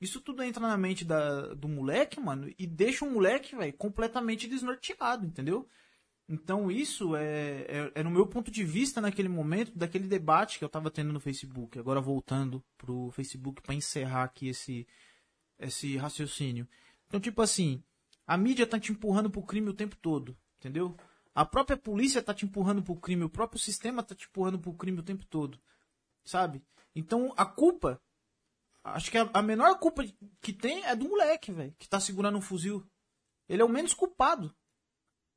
[0.00, 4.46] Isso tudo entra na mente da, do moleque, mano, e deixa o moleque, velho, completamente
[4.46, 5.68] desnorteado, entendeu?
[6.28, 10.64] Então isso é, é, é no meu ponto de vista naquele momento, daquele debate que
[10.64, 11.78] eu tava tendo no Facebook.
[11.78, 14.86] Agora voltando pro Facebook pra encerrar aqui esse,
[15.58, 16.68] esse raciocínio.
[17.06, 17.82] Então, tipo assim,
[18.26, 20.96] a mídia tá te empurrando pro crime o tempo todo, entendeu?
[21.32, 24.74] A própria polícia tá te empurrando pro crime, o próprio sistema tá te empurrando pro
[24.74, 25.60] crime o tempo todo,
[26.26, 26.62] sabe?
[26.94, 28.00] Então, a culpa,
[28.84, 30.04] acho que a, a menor culpa
[30.42, 32.86] que tem é do moleque, velho, que tá segurando um fuzil.
[33.48, 34.54] Ele é o menos culpado.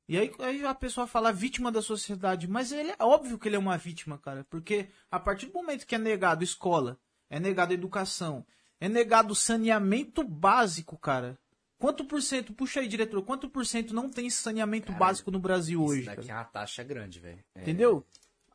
[0.07, 3.55] E aí, aí a pessoa fala vítima da sociedade, mas ele é óbvio que ele
[3.55, 6.99] é uma vítima, cara, porque a partir do momento que é negado escola,
[7.29, 8.43] é negado educação,
[8.79, 11.37] é negado saneamento básico, cara.
[11.77, 15.39] Quanto por cento, puxa aí, diretor, quanto por cento não tem saneamento Caralho, básico no
[15.39, 16.05] Brasil Isso hoje?
[16.05, 16.39] daqui cara?
[16.39, 17.45] é uma taxa grande, velho.
[17.53, 18.05] É, Entendeu?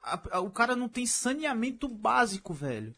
[0.04, 2.94] A- a- o cara não tem saneamento básico, velho.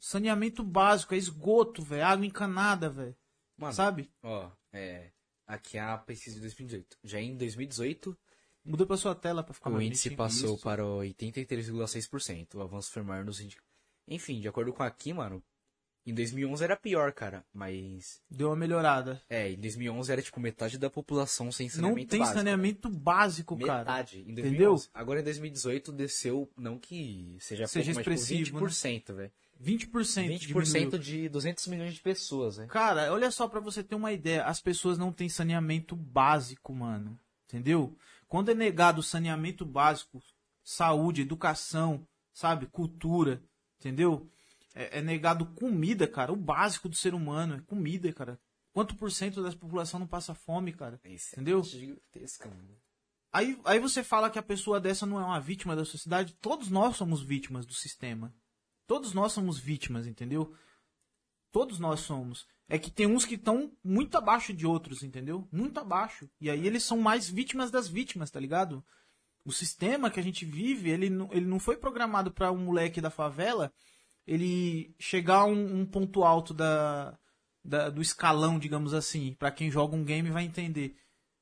[0.00, 3.16] Saneamento básico, é esgoto, velho, água encanada, velho.
[3.56, 4.10] Mano, Sabe?
[4.22, 5.10] ó, é,
[5.46, 6.96] aqui é a pesquisa de 2018.
[7.04, 8.16] Já em 2018,
[8.64, 10.62] Muda pra sua tela pra ficar o mais índice passou Isso.
[10.62, 12.54] para 83,6%.
[12.58, 13.40] O avanço foi maior nos.
[14.06, 15.42] Enfim, de acordo com aqui, mano,
[16.10, 17.44] em 2011 era pior, cara.
[17.52, 19.20] Mas, Deu uma melhorada.
[19.28, 22.38] é, em 2011 era tipo metade da população sem Não saneamento tem básico.
[22.38, 23.78] saneamento básico, cara.
[23.80, 24.18] Metade.
[24.20, 24.48] Em 2011.
[24.48, 24.76] Entendeu?
[24.94, 29.32] Agora em 2018 desceu, não que seja, Seja pouco, mas expressivo, tipo 20%, velho.
[29.60, 30.28] 20%.
[30.28, 30.98] 20% diminuiu.
[30.98, 32.68] de 200 milhões de pessoas, velho.
[32.68, 34.44] Cara, olha só pra você ter uma ideia.
[34.44, 37.18] As pessoas não têm saneamento básico, mano.
[37.48, 37.96] Entendeu?
[38.28, 40.22] Quando é negado saneamento básico,
[40.62, 42.66] saúde, educação, sabe?
[42.66, 43.42] Cultura,
[43.80, 44.30] entendeu?
[44.74, 46.32] É, é negado comida, cara.
[46.32, 48.38] O básico do ser humano é comida, cara.
[48.72, 51.00] Quanto por cento da população não passa fome, cara?
[51.04, 51.62] Isso é Entendeu?
[51.64, 52.76] gigantesca, mano.
[53.32, 56.34] Aí, aí você fala que a pessoa dessa não é uma vítima da sociedade.
[56.40, 58.32] Todos nós somos vítimas do sistema.
[58.86, 60.54] Todos nós somos vítimas, entendeu?
[61.50, 62.46] Todos nós somos.
[62.68, 65.48] É que tem uns que estão muito abaixo de outros, entendeu?
[65.50, 66.28] Muito abaixo.
[66.40, 68.84] E aí eles são mais vítimas das vítimas, tá ligado?
[69.44, 73.00] O sistema que a gente vive, ele, não- ele não foi programado para um moleque
[73.00, 73.72] da favela
[74.28, 77.18] ele chegar a um, um ponto alto da,
[77.64, 79.34] da- do escalão, digamos assim.
[79.38, 80.94] Pra quem joga um game vai entender.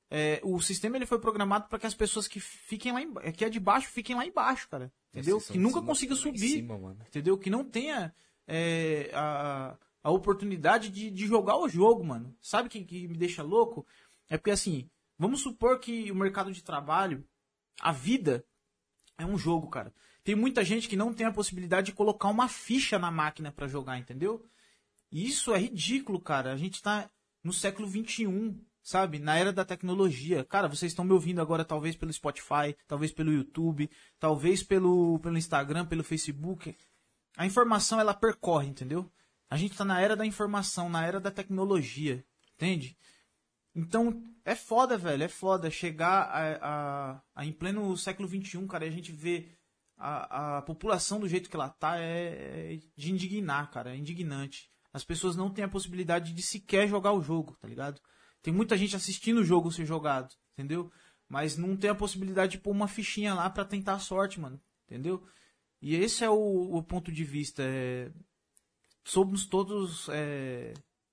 [0.08, 3.44] É, o sistema ele foi programado para que as pessoas que fiquem lá embaixo, que
[3.44, 4.92] é de baixo fiquem lá embaixo, cara.
[5.12, 5.38] Entendeu?
[5.52, 7.36] Que nunca consiga subir cima, entendeu?
[7.36, 8.14] Que não tenha
[8.46, 12.36] é, a, a oportunidade de, de jogar o jogo, mano.
[12.40, 13.84] Sabe o que, que me deixa louco?
[14.28, 17.26] É porque assim, vamos supor que o mercado de trabalho,
[17.80, 18.46] a vida
[19.18, 19.92] é um jogo, cara.
[20.26, 23.68] Tem muita gente que não tem a possibilidade de colocar uma ficha na máquina pra
[23.68, 24.44] jogar, entendeu?
[25.12, 26.52] E isso é ridículo, cara.
[26.52, 27.08] A gente tá
[27.44, 29.20] no século XXI, sabe?
[29.20, 30.44] Na era da tecnologia.
[30.44, 35.38] Cara, vocês estão me ouvindo agora, talvez pelo Spotify, talvez pelo YouTube, talvez pelo, pelo
[35.38, 36.76] Instagram, pelo Facebook.
[37.36, 39.08] A informação, ela percorre, entendeu?
[39.48, 42.24] A gente tá na era da informação, na era da tecnologia,
[42.56, 42.98] entende?
[43.72, 46.56] Então, é foda, velho, é foda chegar a,
[47.12, 49.55] a, a em pleno século XXI, cara, e a gente vê
[49.96, 54.70] a, a população do jeito que ela tá é, é de indignar, cara, é indignante.
[54.92, 58.00] As pessoas não têm a possibilidade de sequer jogar o jogo, tá ligado?
[58.42, 60.90] Tem muita gente assistindo o jogo ser jogado, entendeu?
[61.28, 64.60] Mas não tem a possibilidade de pôr uma fichinha lá pra tentar a sorte, mano,
[64.84, 65.26] entendeu?
[65.82, 67.62] E esse é o, o ponto de vista.
[67.62, 68.10] É...
[69.04, 70.72] Somos todos, é,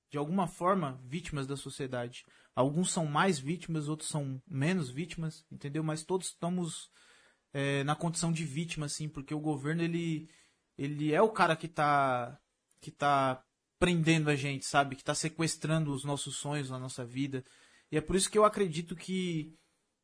[0.10, 2.26] de alguma forma, vítimas da sociedade.
[2.56, 5.84] Alguns são mais vítimas, outros são menos vítimas, entendeu?
[5.84, 6.92] Mas todos estamos
[7.54, 10.30] é, na condição de vítima, assim, porque o governo, ele,
[10.78, 12.40] ele é o cara que tá,
[12.82, 13.44] que tá
[13.80, 14.96] prendendo a gente, sabe?
[14.96, 17.46] Que tá sequestrando os nossos sonhos, a nossa vida.
[17.92, 19.56] E é por isso que eu acredito que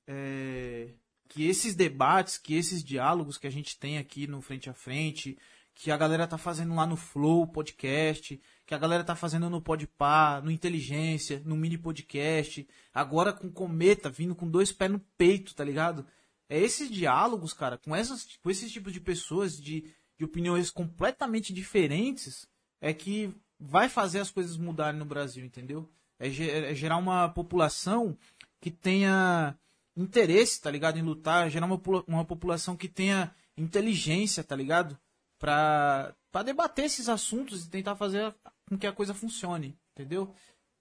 [0.08, 0.94] é,
[1.30, 5.38] que esses debates, que esses diálogos que a gente tem aqui no Frente a Frente,
[5.76, 9.62] que a galera tá fazendo lá no Flow Podcast, que a galera tá fazendo no
[9.62, 15.56] Podpah, no Inteligência, no Mini Podcast, agora com Cometa vindo com dois pés no peito,
[15.56, 16.06] tá ligado?
[16.50, 19.86] É esses diálogos, cara, com, essas, com esses tipos de pessoas de,
[20.18, 22.48] de opiniões completamente diferentes,
[22.82, 25.88] é que vai fazer as coisas mudarem no Brasil, entendeu?
[26.18, 28.18] É, é gerar uma população
[28.60, 29.58] que tenha
[29.96, 30.98] interesse, tá ligado?
[30.98, 34.98] Em lutar, gerar uma, uma população que tenha inteligência, tá ligado?
[35.38, 38.34] Pra, pra debater esses assuntos e tentar fazer
[38.68, 40.34] com que a coisa funcione, entendeu?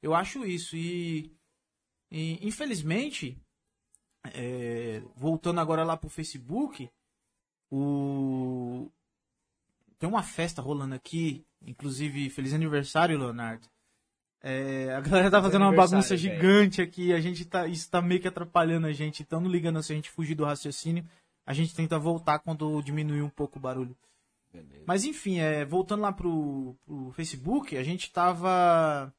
[0.03, 0.77] Eu acho isso.
[0.77, 1.37] E,
[2.11, 3.41] e, infelizmente,
[4.27, 6.91] é, voltando agora lá pro Facebook,
[7.71, 8.91] o...
[9.99, 13.69] tem uma festa rolando aqui, inclusive, feliz aniversário, Leonardo.
[14.41, 18.21] É, a galera tá fazendo uma bagunça gigante aqui, a gente tá, isso tá meio
[18.21, 21.05] que atrapalhando a gente, então não ligando se a gente fugir do raciocínio,
[21.45, 23.97] a gente tenta voltar quando diminuir um pouco o barulho.
[24.53, 24.85] Beleza.
[24.87, 29.13] Mas enfim, é, voltando lá pro, pro Facebook, a gente tava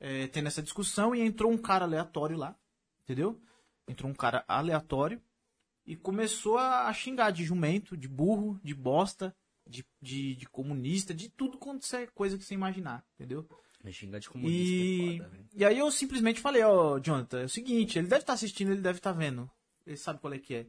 [0.00, 2.56] é, tendo essa discussão e entrou um cara aleatório lá,
[3.04, 3.38] entendeu?
[3.88, 5.20] Entrou um cara aleatório
[5.84, 9.34] e começou a, xingar de jumento, de burro, de bosta,
[9.66, 13.48] de, de, de comunista, de tudo quanto é coisa que você imaginar, entendeu?
[13.84, 17.44] Me xingar de comunista E, é foda, e aí eu simplesmente falei, ó, Jonathan, é
[17.44, 19.48] o seguinte, ele deve estar assistindo, ele deve estar vendo.
[19.86, 20.66] Ele sabe qual é que é.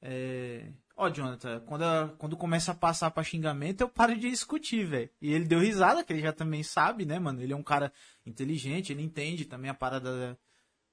[0.00, 4.84] É, Ó, Jonathan, quando, a- quando começa a passar pra xingamento, eu paro de discutir,
[4.84, 5.08] velho.
[5.22, 7.40] E ele deu risada, que ele já também sabe, né, mano?
[7.40, 7.92] Ele é um cara
[8.26, 10.36] inteligente, ele entende também a parada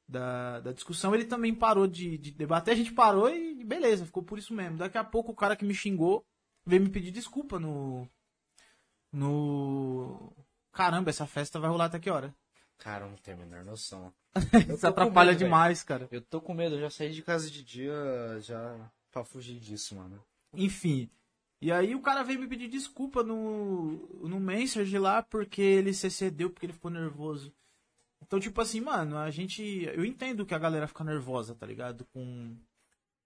[0.07, 1.13] da, da, discussão.
[1.13, 4.77] Ele também parou de, de debater, a gente parou e beleza, ficou por isso mesmo.
[4.77, 6.25] Daqui a pouco o cara que me xingou
[6.65, 8.07] veio me pedir desculpa no.
[9.11, 10.33] No.
[10.71, 12.35] Caramba, essa festa vai rolar até que hora?
[12.77, 14.13] Cara, eu não tenho a menor noção.
[14.73, 16.07] Isso atrapalha demais, cara.
[16.11, 17.93] Eu tô com medo, eu já saí de casa de dia
[18.41, 20.21] já pra fugir disso, mano.
[20.53, 21.09] Enfim.
[21.61, 26.07] E aí o cara veio me pedir desculpa no, no Message lá porque ele se
[26.07, 27.53] excedeu, porque ele ficou nervoso.
[28.25, 29.61] Então, tipo assim, mano, a gente.
[29.93, 32.05] Eu entendo que a galera fica nervosa, tá ligado?
[32.05, 32.55] Com,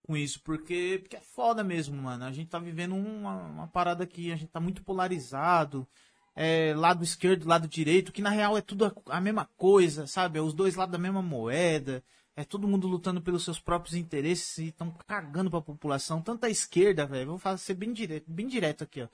[0.05, 2.25] com isso, porque, porque é foda mesmo, mano.
[2.25, 5.87] A gente tá vivendo uma, uma parada que a gente tá muito polarizado.
[6.35, 10.39] É, lado esquerdo, lado direito, que na real é tudo a, a mesma coisa, sabe?
[10.39, 12.03] É os dois lados da mesma moeda.
[12.35, 16.21] É todo mundo lutando pelos seus próprios interesses e estão cagando pra população.
[16.21, 17.37] Tanto a esquerda, velho.
[17.37, 19.07] Vou ser bem direto, bem direto aqui, ó.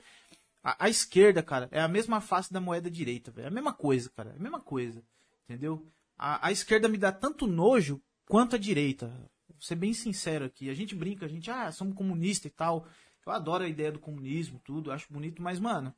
[0.63, 3.45] A, a esquerda, cara, é a mesma face da moeda direita, velho.
[3.45, 4.31] É a mesma coisa, cara.
[4.31, 5.03] É a mesma coisa.
[5.45, 5.87] Entendeu?
[6.17, 9.07] A, a esquerda me dá tanto nojo quanto a direita.
[9.47, 10.69] Vou ser bem sincero aqui.
[10.69, 12.87] A gente brinca, a gente, ah, somos comunista e tal.
[13.25, 15.93] Eu adoro a ideia do comunismo, tudo, acho bonito, mas, mano,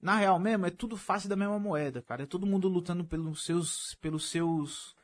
[0.00, 2.22] na real mesmo, é tudo face da mesma moeda, cara.
[2.22, 4.96] É todo mundo lutando pelos seus, pelos seus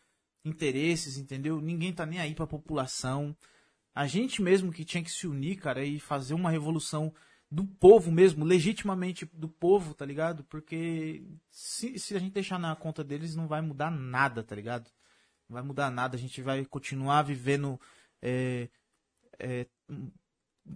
[0.44, 1.60] interesses, entendeu?
[1.60, 3.36] Ninguém tá nem aí pra população.
[3.94, 7.12] A gente mesmo que tinha que se unir, cara, e fazer uma revolução
[7.50, 10.44] do povo mesmo, legitimamente do povo, tá ligado?
[10.44, 14.90] Porque se, se a gente deixar na conta deles, não vai mudar nada, tá ligado?
[15.48, 17.80] Não vai mudar nada, a gente vai continuar vivendo
[18.20, 18.68] é,
[19.38, 19.66] é,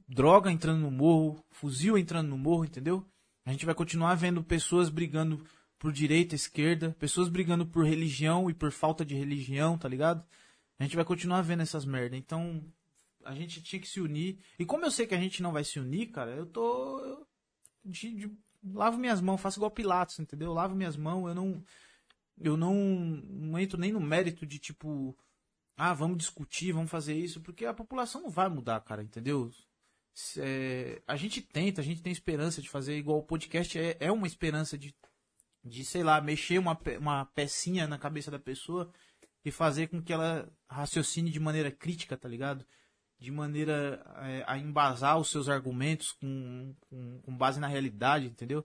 [0.09, 3.05] droga entrando no morro, fuzil entrando no morro, entendeu?
[3.45, 5.45] A gente vai continuar vendo pessoas brigando
[5.79, 10.25] por direita, esquerda, pessoas brigando por religião e por falta de religião, tá ligado?
[10.79, 12.17] A gente vai continuar vendo essas merda.
[12.17, 12.63] Então,
[13.25, 14.39] a gente tinha que se unir.
[14.59, 17.27] E como eu sei que a gente não vai se unir, cara, eu tô.
[17.85, 20.49] De, de, lavo minhas mãos, faço igual Pilatos, entendeu?
[20.49, 21.65] Eu lavo minhas mãos, eu não.
[22.41, 25.17] Eu não, não entro nem no mérito de tipo.
[25.77, 29.51] Ah, vamos discutir, vamos fazer isso, porque a população não vai mudar, cara, entendeu?
[30.37, 34.13] É, a gente tenta, a gente tem esperança de fazer igual o podcast é, é
[34.13, 34.95] uma esperança de,
[35.65, 38.93] de, sei lá, mexer uma, uma pecinha na cabeça da pessoa
[39.45, 42.67] e fazer com que ela raciocine de maneira crítica, tá ligado?
[43.21, 48.65] De maneira é, a embasar os seus argumentos com, com, com, base na realidade, entendeu?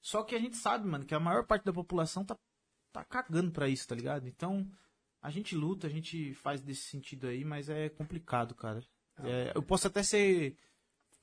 [0.00, 2.36] Só que a gente sabe, mano, que a maior parte da população tá,
[2.92, 4.26] tá cagando pra isso, tá ligado?
[4.26, 4.68] Então,
[5.22, 8.82] a gente luta, a gente faz desse sentido aí, mas é complicado, cara.
[9.22, 10.56] É, eu posso até ser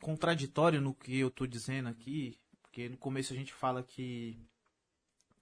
[0.02, 4.40] contraditório no que eu tô dizendo aqui, porque no começo a gente fala que,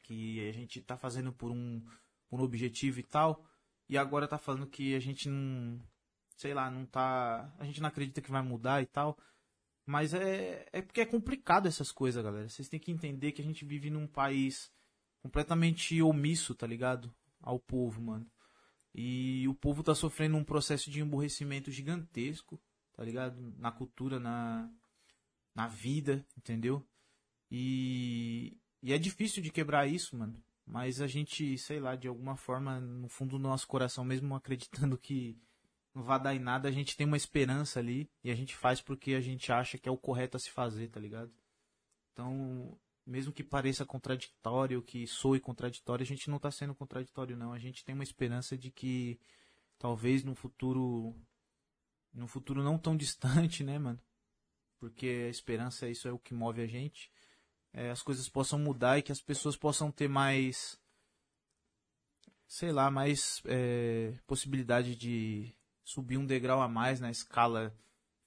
[0.01, 1.79] que a gente tá fazendo por um,
[2.27, 3.45] por um objetivo e tal,
[3.87, 5.79] e agora tá falando que a gente não
[6.43, 7.49] sei lá, não tá.
[7.57, 9.17] A gente não acredita que vai mudar e tal.
[9.85, 12.49] Mas é, é porque é complicado essas coisas, galera.
[12.49, 14.69] Vocês têm que entender que a gente vive num país
[15.21, 17.13] completamente omisso, tá ligado?
[17.41, 18.29] Ao povo, mano.
[18.93, 22.61] E o povo tá sofrendo um processo de emburrecimento gigantesco,
[22.93, 23.39] tá ligado?
[23.57, 24.69] Na cultura, na,
[25.55, 26.85] na vida, entendeu?
[27.49, 30.41] E, e é difícil de quebrar isso, mano.
[30.65, 34.97] Mas a gente, sei lá, de alguma forma, no fundo do nosso coração, mesmo acreditando
[34.97, 35.37] que
[35.93, 38.81] não vai dar em nada, a gente tem uma esperança ali e a gente faz
[38.81, 41.31] porque a gente acha que é o correto a se fazer, tá ligado?
[42.11, 47.53] Então, mesmo que pareça contraditório, que soe contraditório, a gente não tá sendo contraditório não.
[47.53, 49.19] A gente tem uma esperança de que
[49.77, 51.15] talvez no futuro
[52.13, 54.01] no futuro não tão distante, né, mano?
[54.79, 57.11] Porque a esperança isso é o que move a gente.
[57.71, 60.79] É, as coisas possam mudar e que as pessoas possam ter mais
[62.47, 67.75] sei lá, mais é, possibilidade de subir um degrau a mais na escala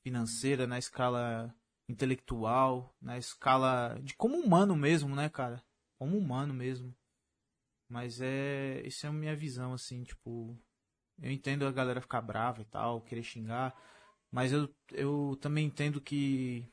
[0.02, 1.54] financeira, na escala
[1.88, 5.62] intelectual, na escala de como humano mesmo, né, cara?
[5.98, 6.94] Como humano mesmo.
[7.88, 8.82] Mas é.
[8.84, 10.56] Isso é a minha visão, assim, tipo.
[11.18, 13.74] Eu entendo a galera ficar brava e tal, querer xingar.
[14.30, 16.68] Mas eu, eu também entendo que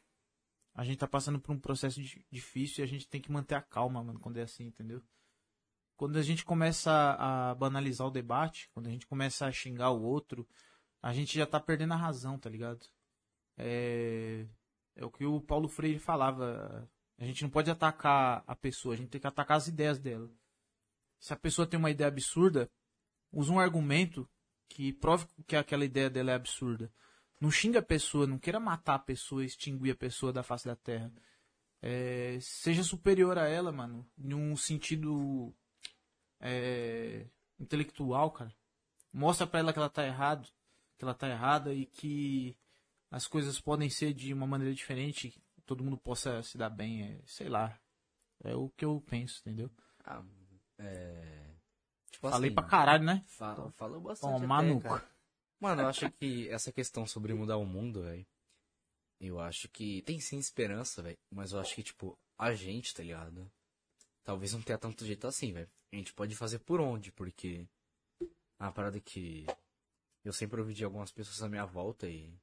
[0.75, 3.61] a gente tá passando por um processo difícil e a gente tem que manter a
[3.61, 5.01] calma, mano, quando é assim, entendeu?
[5.95, 10.01] Quando a gente começa a banalizar o debate, quando a gente começa a xingar o
[10.01, 10.47] outro,
[11.04, 12.88] a gente já tá perdendo a razão, tá ligado?
[13.58, 14.47] É,
[14.95, 16.89] é o que o Paulo Freire falava.
[17.20, 20.32] A gente não pode atacar a pessoa, a gente tem que atacar as ideias dela.
[21.20, 22.72] Se a pessoa tem uma ideia absurda,
[23.34, 24.28] usa um argumento
[24.70, 26.89] que prove que aquela ideia dela é absurda.
[27.39, 30.76] Não xinga a pessoa, não queira matar a pessoa, extinguir a pessoa da face da
[30.76, 31.12] terra.
[31.82, 35.54] É, seja superior a ela, mano, em um sentido
[36.39, 37.28] é,
[37.60, 38.56] intelectual, cara.
[39.12, 40.49] Mostra pra ela que ela tá errado
[40.97, 42.57] que ela tá errada e que
[43.11, 47.21] as coisas podem ser de uma maneira diferente, todo mundo possa se dar bem, é,
[47.25, 47.79] sei lá.
[48.43, 49.71] É o que eu penso, entendeu?
[50.03, 50.23] Ah,
[50.79, 51.53] é...
[52.11, 53.23] Tipo Falei assim, pra caralho, né?
[53.27, 55.09] Fala, falou bastante Toma até, cara.
[55.59, 58.25] Mano, eu acho que essa questão sobre mudar o mundo, velho.
[59.19, 61.17] Eu acho que tem sim esperança, velho.
[61.31, 63.49] Mas eu acho que, tipo, a gente, tá ligado?
[64.23, 65.69] Talvez não tenha tanto jeito assim, velho.
[65.91, 67.65] A gente pode fazer por onde, porque.
[68.59, 69.45] A parada que
[70.24, 72.34] eu sempre ouvi de algumas pessoas à minha volta e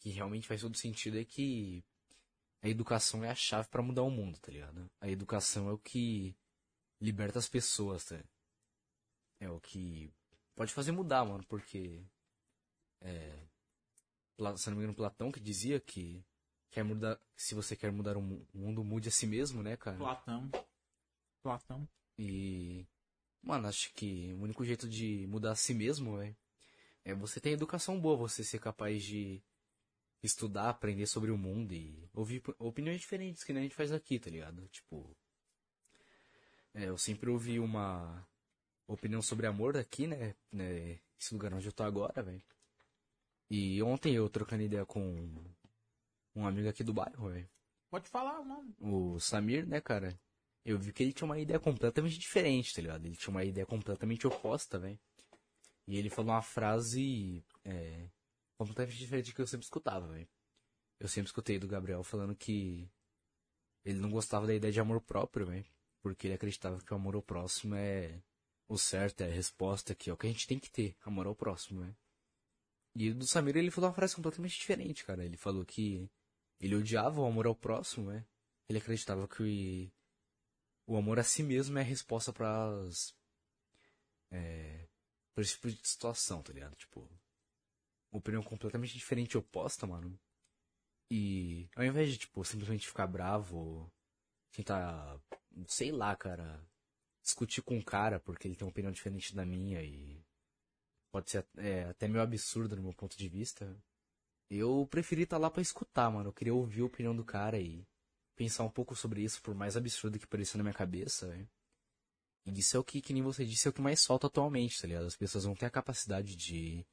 [0.00, 1.84] que realmente faz todo sentido é que
[2.62, 4.90] a educação é a chave para mudar o mundo, tá ligado?
[5.00, 6.34] A educação é o que
[7.00, 8.22] liberta as pessoas, tá?
[9.38, 10.10] É o que
[10.54, 12.02] pode fazer mudar, mano, porque
[13.02, 13.46] é,
[14.56, 16.24] se não me engano, Platão que dizia que
[16.70, 18.22] quer mudar, se você quer mudar o
[18.54, 19.98] mundo, mude a si mesmo, né, cara?
[19.98, 20.50] Platão.
[21.42, 21.88] Platão.
[22.18, 22.86] E
[23.42, 26.36] mano, acho que o único jeito de mudar a si mesmo, velho,
[27.04, 29.42] é você ter educação boa, você ser capaz de
[30.22, 34.18] estudar, aprender sobre o mundo e ouvir opiniões diferentes que nem a gente faz aqui,
[34.18, 34.66] tá ligado?
[34.68, 35.14] Tipo,
[36.72, 38.26] é, eu sempre ouvi uma
[38.86, 40.34] opinião sobre amor aqui, né?
[40.50, 42.42] né esse lugar onde eu tô agora, velho.
[43.50, 45.28] E ontem eu trocando ideia com
[46.34, 47.48] um amigo aqui do bairro, velho.
[47.90, 48.74] Pode falar o nome.
[48.80, 50.18] O Samir, né, cara?
[50.64, 53.04] Eu vi que ele tinha uma ideia completamente diferente, tá ligado?
[53.04, 54.98] Ele tinha uma ideia completamente oposta, velho.
[55.86, 58.08] E ele falou uma frase é,
[58.56, 60.28] completamente diferente do que eu sempre escutava, velho.
[60.98, 62.90] Eu sempre escutei do Gabriel falando que
[63.84, 65.66] ele não gostava da ideia de amor próprio, velho.
[66.00, 68.22] Porque ele acreditava que o amor ao próximo é
[68.68, 71.26] o certo, é a resposta que é o que a gente tem que ter, amor
[71.26, 71.96] ao próximo, velho.
[72.94, 75.24] E do Samir ele falou uma frase completamente diferente, cara.
[75.24, 76.08] Ele falou que
[76.60, 78.24] ele odiava o amor ao próximo, né?
[78.68, 79.92] Ele acreditava que
[80.86, 83.14] o amor a si mesmo é a resposta para as
[84.30, 84.88] é,
[85.34, 86.76] pra esse tipo de situação, tá ligado?
[86.76, 87.08] Tipo,
[88.12, 90.18] opinião completamente diferente e oposta, mano.
[91.10, 93.90] E ao invés de, tipo, simplesmente ficar bravo,
[94.52, 95.20] tentar,
[95.66, 96.64] sei lá, cara,
[97.22, 100.24] discutir com o cara porque ele tem uma opinião diferente da minha e
[101.10, 103.76] pode ser é, até meio absurdo no meu ponto de vista.
[104.50, 106.28] Eu preferi estar tá lá para escutar, mano.
[106.28, 107.86] Eu queria ouvir a opinião do cara e
[108.36, 111.48] pensar um pouco sobre isso, por mais absurdo que pareça na minha cabeça, velho.
[112.46, 114.80] E isso é o que, que nem você disse, é o que mais falta atualmente,
[114.80, 115.06] tá ligado?
[115.06, 116.86] As pessoas vão ter a capacidade de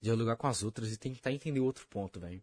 [0.00, 2.42] dialogar com as outras e tentar entender outro ponto, velho.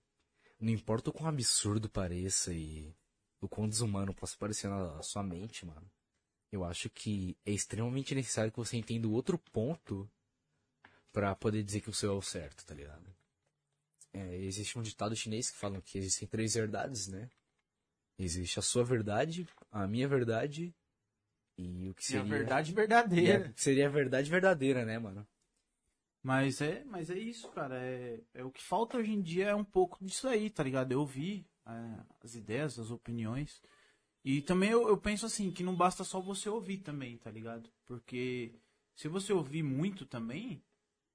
[0.60, 2.96] Não importa o quão absurdo pareça e
[3.42, 5.90] o quão desumano possa parecer na sua mente, mano.
[6.52, 10.10] Eu acho que é extremamente necessário que você entenda o outro ponto
[11.12, 13.14] para poder dizer que o seu é o certo, tá ligado?
[14.14, 17.30] É, existe um ditado chinês que fala que existem três verdades, né?
[18.18, 20.74] Existe a sua verdade, a minha verdade
[21.58, 22.22] e o que seria.
[22.22, 23.46] E a verdade verdadeira.
[23.48, 25.28] É, seria a verdade verdadeira, né, mano?
[26.22, 27.78] Mas é, mas é isso, cara.
[27.78, 30.92] É, é o que falta hoje em dia é um pouco disso aí, tá ligado?
[30.92, 33.62] Eu ouvi é, as ideias, as opiniões.
[34.24, 37.70] E também eu, eu penso assim, que não basta só você ouvir também, tá ligado?
[37.86, 38.56] Porque
[38.96, 40.64] se você ouvir muito também,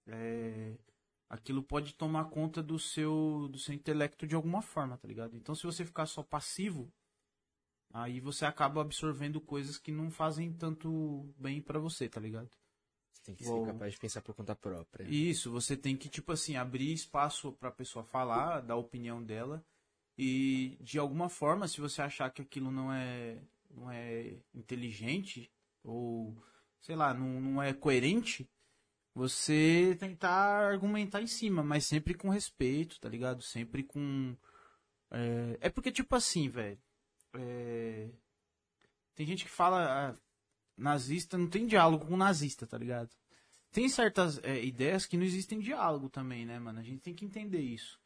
[0.07, 0.77] é,
[1.29, 5.37] aquilo pode tomar conta do seu do seu intelecto de alguma forma, tá ligado?
[5.37, 6.93] Então se você ficar só passivo,
[7.93, 12.51] aí você acaba absorvendo coisas que não fazem tanto bem para você, tá ligado?
[13.13, 15.05] Você tem que ser capaz de pensar por conta própria.
[15.09, 19.23] Isso, você tem que tipo assim, abrir espaço para a pessoa falar, dar a opinião
[19.23, 19.65] dela
[20.17, 25.51] e de alguma forma, se você achar que aquilo não é não é inteligente
[25.85, 26.37] ou
[26.81, 28.49] sei lá, não, não é coerente,
[29.15, 33.43] você tentar argumentar em cima, mas sempre com respeito, tá ligado?
[33.43, 34.37] Sempre com.
[35.11, 36.79] É, é porque, tipo assim, velho.
[37.35, 38.09] É...
[39.15, 40.11] Tem gente que fala.
[40.11, 40.17] Ah,
[40.77, 43.11] nazista não tem diálogo com nazista, tá ligado?
[43.71, 46.81] Tem certas é, ideias que não existem diálogo também, né, mano?
[46.81, 48.01] A gente tem que entender isso.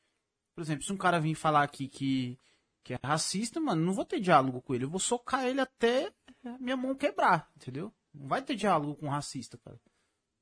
[0.55, 2.39] Por exemplo, se um cara vir falar aqui que,
[2.83, 4.85] que é racista, mano, não vou ter diálogo com ele.
[4.85, 6.13] Eu vou socar ele até
[6.61, 7.93] minha mão quebrar, entendeu?
[8.13, 9.81] Não vai ter diálogo com um racista, cara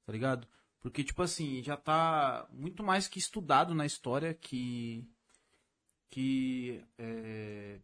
[0.05, 0.47] tá ligado?
[0.81, 5.07] Porque, tipo assim, já tá muito mais que estudado na história que.
[6.11, 6.85] que.
[6.99, 7.79] É,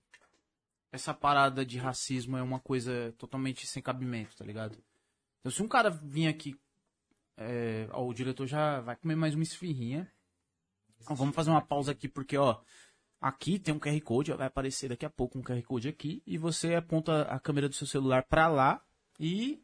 [0.90, 4.78] essa parada de racismo é uma coisa totalmente sem cabimento, tá ligado?
[5.40, 6.56] Então, se um cara vir aqui.
[7.36, 10.10] É, ó, o diretor já vai comer mais uma esfirrinha.
[11.00, 12.60] Então, vamos fazer uma pausa aqui, porque, ó.
[13.20, 16.38] Aqui tem um QR Code, vai aparecer daqui a pouco um QR Code aqui, e
[16.38, 18.80] você aponta a câmera do seu celular para lá
[19.18, 19.60] e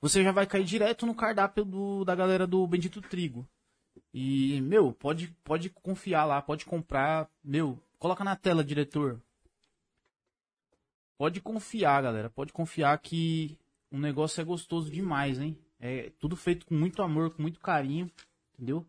[0.00, 3.48] você já vai cair direto no cardápio do, da galera do Bendito Trigo.
[4.12, 7.30] E, meu, pode, pode confiar lá, pode comprar.
[7.42, 9.22] Meu, coloca na tela, diretor.
[11.18, 12.30] Pode confiar, galera.
[12.30, 13.58] Pode confiar que
[13.90, 15.58] o negócio é gostoso demais, hein?
[15.80, 18.08] É tudo feito com muito amor, com muito carinho,
[18.54, 18.86] entendeu?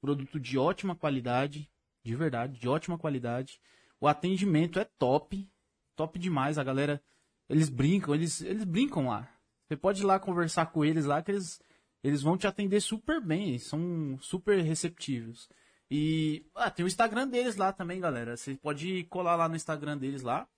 [0.00, 1.68] Produto de ótima qualidade,
[2.02, 3.60] de verdade, de ótima qualidade.
[4.00, 5.46] O atendimento é top,
[5.94, 6.56] top demais.
[6.56, 7.02] A galera,
[7.50, 9.28] eles brincam, eles, eles brincam lá.
[9.66, 11.60] Você pode ir lá conversar com eles lá, que eles,
[12.02, 15.50] eles vão te atender super bem, são super receptivos.
[15.90, 18.38] E ah, tem o Instagram deles lá também, galera.
[18.38, 20.48] Você pode colar lá no Instagram deles lá.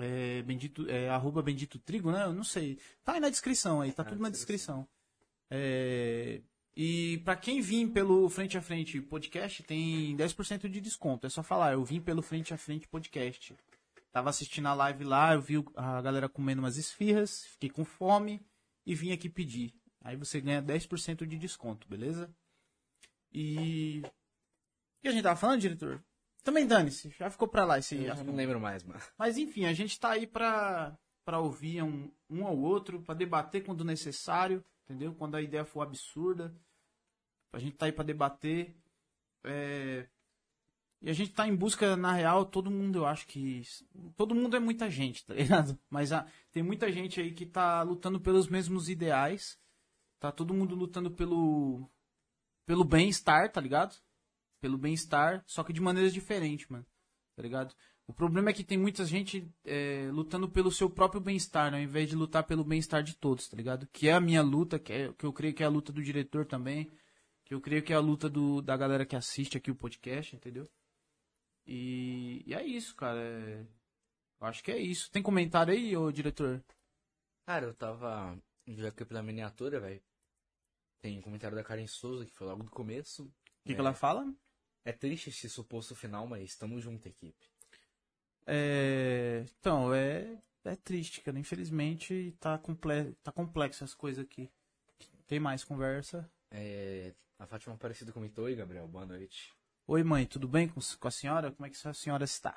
[0.00, 2.24] É, bendito, é, arroba Bendito Trigo, né?
[2.24, 2.78] Eu não sei.
[3.04, 4.86] Tá aí na descrição aí, tá tudo na descrição.
[5.50, 6.40] É,
[6.80, 11.26] e para quem vir pelo Frente a Frente podcast, tem 10% de desconto.
[11.26, 13.56] É só falar, eu vim pelo Frente a Frente podcast.
[14.12, 18.40] Tava assistindo a live lá, eu vi a galera comendo umas esfirras, fiquei com fome
[18.86, 19.74] e vim aqui pedir.
[20.00, 22.32] Aí você ganha 10% de desconto, beleza?
[23.32, 24.02] E.
[24.04, 26.02] O que a gente tava falando, diretor?
[26.48, 28.28] Também dane-se, já ficou pra lá esse eu assunto.
[28.28, 28.98] não lembro mais, mano.
[29.18, 33.62] Mas enfim, a gente tá aí pra, pra ouvir um, um ao outro, pra debater
[33.62, 35.14] quando necessário, entendeu?
[35.14, 36.54] Quando a ideia for absurda.
[37.52, 38.74] A gente tá aí pra debater.
[39.44, 40.06] É,
[41.02, 43.60] e a gente tá em busca, na real, todo mundo, eu acho que.
[44.16, 45.78] Todo mundo é muita gente, tá ligado?
[45.90, 49.60] Mas ah, tem muita gente aí que tá lutando pelos mesmos ideais.
[50.18, 51.86] Tá todo mundo lutando pelo.
[52.64, 53.94] pelo bem-estar, tá ligado?
[54.60, 56.86] Pelo bem-estar, só que de maneiras diferentes, mano.
[57.36, 57.74] Tá ligado?
[58.06, 61.82] O problema é que tem muita gente é, lutando pelo seu próprio bem-estar, né, ao
[61.84, 63.86] invés de lutar pelo bem-estar de todos, tá ligado?
[63.92, 66.02] Que é a minha luta, que, é, que eu creio que é a luta do
[66.02, 66.90] diretor também,
[67.44, 70.34] que eu creio que é a luta do, da galera que assiste aqui o podcast,
[70.34, 70.68] entendeu?
[71.66, 73.20] E, e é isso, cara.
[73.20, 73.66] é-
[74.40, 75.10] eu acho que é isso.
[75.10, 76.64] Tem comentário aí, ô diretor?
[77.46, 78.38] Cara, eu tava.
[78.68, 80.00] Já que pela miniatura, velho.
[81.00, 83.24] Tem um comentário da Karen Souza, que foi logo do começo.
[83.24, 83.32] O
[83.66, 83.74] que, É.
[83.74, 84.24] que ela fala?
[84.88, 87.46] É triste esse suposto final, mas estamos junto, equipe.
[88.46, 91.38] É, então, é, é triste, cara.
[91.38, 93.12] Infelizmente, tá, comple...
[93.22, 94.50] tá complexo as coisas aqui.
[95.26, 96.26] Tem mais conversa?
[96.50, 99.54] É, a Fátima Aparecido comentou, oi Gabriel, boa noite.
[99.86, 101.52] Oi, mãe, tudo bem com, com a senhora?
[101.52, 102.56] Como é que a senhora está?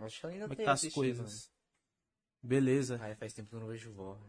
[0.00, 1.50] Acho que ela ainda Como é que tá as coisas?
[2.42, 2.98] Beleza.
[2.98, 3.04] né?
[3.06, 4.20] Ai, faz tempo que eu não vejo vó.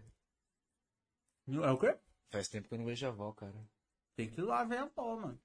[1.49, 1.97] É o quê?
[2.29, 3.69] Faz tempo que eu não vejo a avó, cara.
[4.15, 5.37] Tem que ir lá ver a pó, mano.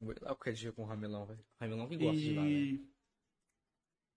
[0.00, 1.44] Vou ir lá qualquer dia com o Ramelão, velho.
[1.60, 2.48] Ramelão que gosta de ir lá, né?
[2.50, 2.88] E...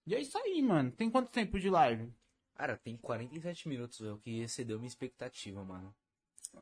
[0.07, 0.91] e é isso aí, mano.
[0.91, 2.13] Tem quanto tempo de live?
[2.55, 5.93] Cara, tem 47 minutos, velho, que excedeu minha expectativa, mano.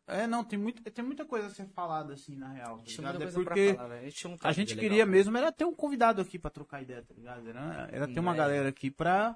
[0.06, 2.78] É, não, tem, muito, tem muita coisa a ser falada, assim, na real.
[2.78, 3.24] Tá ligado?
[3.24, 3.96] É porque falar.
[4.44, 7.48] A gente, legal, queria mesmo era ter um convidado aqui pra trocar ideia, tá ligado?
[7.50, 8.38] Era, era ter uma É.
[8.38, 9.36] galera aqui pra,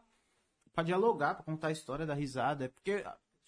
[0.72, 2.66] pra dialogar, pra contar a história da risada.
[2.66, 3.04] É porque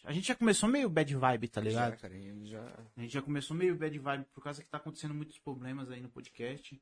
[0.05, 1.91] a gente já começou meio bad vibe, tá ligado?
[1.91, 2.61] Já, cara, já...
[2.95, 6.01] A gente já começou meio bad vibe por causa que tá acontecendo muitos problemas aí
[6.01, 6.81] no podcast.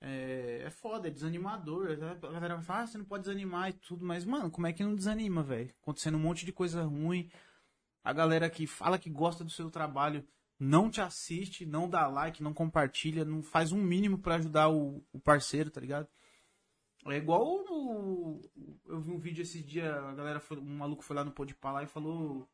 [0.00, 1.90] É, é foda, é desanimador.
[1.90, 4.72] A galera vai falar, ah, você não pode desanimar e tudo, mas, mano, como é
[4.72, 5.74] que não desanima, velho?
[5.82, 7.30] Acontecendo um monte de coisa ruim.
[8.02, 10.22] A galera que fala que gosta do seu trabalho
[10.58, 15.02] não te assiste, não dá like, não compartilha, não faz um mínimo pra ajudar o,
[15.12, 16.06] o parceiro, tá ligado?
[17.06, 18.40] É igual no,
[18.86, 21.72] eu vi um vídeo esses dias, a galera foi, um maluco foi lá no Podpah
[21.72, 22.48] lá e falou,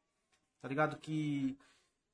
[0.61, 1.57] tá ligado, que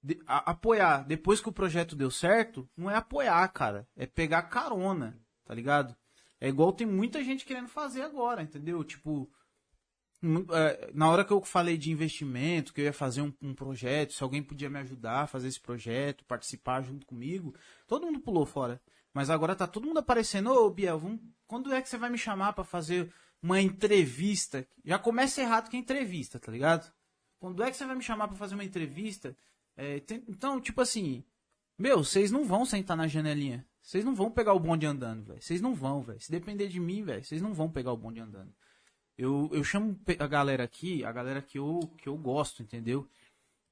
[0.03, 4.43] de- a- apoiar depois que o projeto deu certo, não é apoiar, cara, é pegar
[4.45, 5.97] carona, tá ligado?
[6.39, 8.85] É igual tem muita gente querendo fazer agora, entendeu?
[8.85, 9.31] Tipo,
[10.53, 14.13] é, na hora que eu falei de investimento, que eu ia fazer um, um projeto,
[14.13, 17.55] se alguém podia me ajudar a fazer esse projeto, participar junto comigo,
[17.87, 18.81] todo mundo pulou fora.
[19.15, 22.19] Mas agora tá todo mundo aparecendo, ô Biel, vamos- quando é que você vai me
[22.19, 24.67] chamar pra fazer uma entrevista?
[24.85, 26.93] Já começa errado que é entrevista, tá ligado?
[27.39, 29.37] Quando é que você vai me chamar pra fazer uma entrevista?
[29.77, 31.23] É, tem- então, tipo assim,
[31.79, 33.67] meu, vocês não vão sentar na janelinha.
[33.83, 35.41] Vocês não vão pegar o bonde andando, velho.
[35.41, 36.21] Vocês não vão, velho.
[36.21, 38.53] Se depender de mim, velho, vocês não vão pegar o bonde andando.
[39.17, 43.09] Eu, eu chamo a galera aqui, a galera que eu, que eu gosto, entendeu?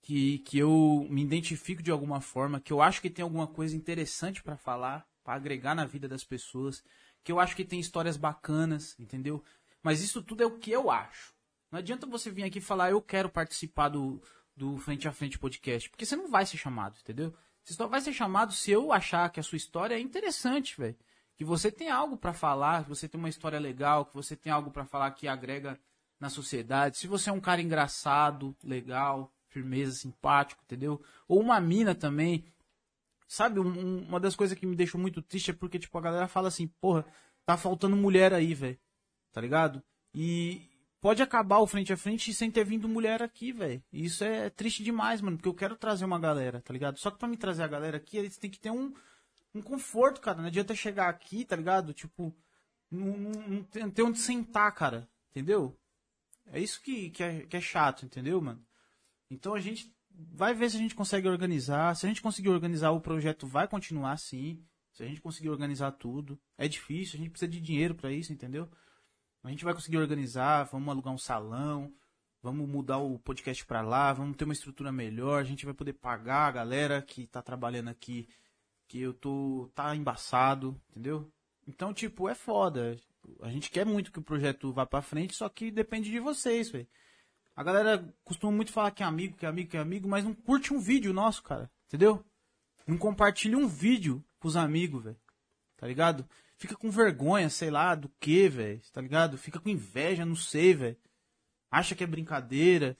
[0.02, 3.74] Que, que eu me identifico de alguma forma, que eu acho que tem alguma coisa
[3.74, 6.84] interessante pra falar, pra agregar na vida das pessoas,
[7.24, 9.42] que eu acho que tem histórias bacanas, entendeu?
[9.82, 11.34] Mas isso tudo é o que eu acho.
[11.72, 14.22] Não adianta você vir aqui falar, eu quero participar do,
[14.54, 17.34] do Frente a Frente Podcast, porque você não vai ser chamado, entendeu?
[17.64, 20.96] Você só vai ser chamado se eu achar que a sua história é interessante, velho.
[21.34, 24.52] Que você tem algo pra falar, que você tem uma história legal, que você tem
[24.52, 25.80] algo pra falar que agrega
[26.20, 26.98] na sociedade.
[26.98, 31.02] Se você é um cara engraçado, legal, firmeza, simpático, entendeu?
[31.26, 32.44] Ou uma mina também.
[33.34, 36.00] Sabe, um- um- uma das coisas que me deixou muito triste é porque, tipo, a
[36.00, 37.04] galera fala assim, porra,
[37.44, 38.78] tá faltando mulher aí, velho.
[39.32, 39.82] Tá ligado?
[40.14, 40.70] E
[41.00, 43.82] pode acabar o frente a frente sem ter vindo mulher aqui, velho.
[43.92, 46.96] E isso é triste demais, mano, porque eu quero trazer uma galera, tá ligado?
[47.00, 48.94] Só que pra me trazer a galera aqui, eles têm que ter um,
[49.52, 50.38] um conforto, cara.
[50.38, 51.92] Não adianta chegar aqui, tá ligado?
[51.92, 52.32] Tipo,
[52.88, 55.08] não, não, não ter onde sentar, cara.
[55.32, 55.76] Entendeu?
[56.52, 58.64] É isso que, que, é, que é chato, entendeu, mano?
[59.28, 61.94] Então a gente vai ver se a gente consegue organizar.
[61.96, 64.64] Se a gente conseguir organizar, o projeto vai continuar sim.
[64.92, 66.38] Se a gente conseguir organizar tudo.
[66.56, 68.70] É difícil, a gente precisa de dinheiro pra isso, entendeu?
[69.42, 71.92] A gente vai conseguir organizar, vamos alugar um salão,
[72.40, 75.94] vamos mudar o podcast pra lá, vamos ter uma estrutura melhor, a gente vai poder
[75.94, 78.28] pagar a galera que tá trabalhando aqui,
[78.88, 81.30] que eu tô tá embaçado, entendeu?
[81.66, 82.98] Então, tipo, é foda.
[83.42, 86.70] A gente quer muito que o projeto vá pra frente, só que depende de vocês,
[86.70, 86.88] velho.
[87.56, 90.24] A galera costuma muito falar que é amigo, que é amigo, que é amigo, mas
[90.24, 91.70] não curte um vídeo nosso, cara.
[91.86, 92.24] Entendeu?
[92.86, 95.16] Não compartilha um vídeo pros amigos, velho.
[95.76, 96.28] Tá ligado?
[96.56, 98.80] Fica com vergonha, sei lá, do que, velho.
[98.92, 99.38] Tá ligado?
[99.38, 100.96] Fica com inveja, não sei, velho.
[101.70, 102.96] Acha que é brincadeira.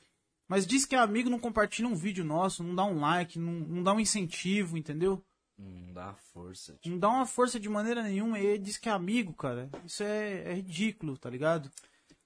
[0.47, 3.53] Mas diz que é amigo, não compartilha um vídeo nosso, não dá um like, não,
[3.53, 5.25] não dá um incentivo, entendeu?
[5.57, 6.91] Não dá força, tipo.
[6.91, 9.71] Não dá uma força de maneira nenhuma e ele diz que é amigo, cara.
[9.85, 11.71] Isso é, é ridículo, tá ligado?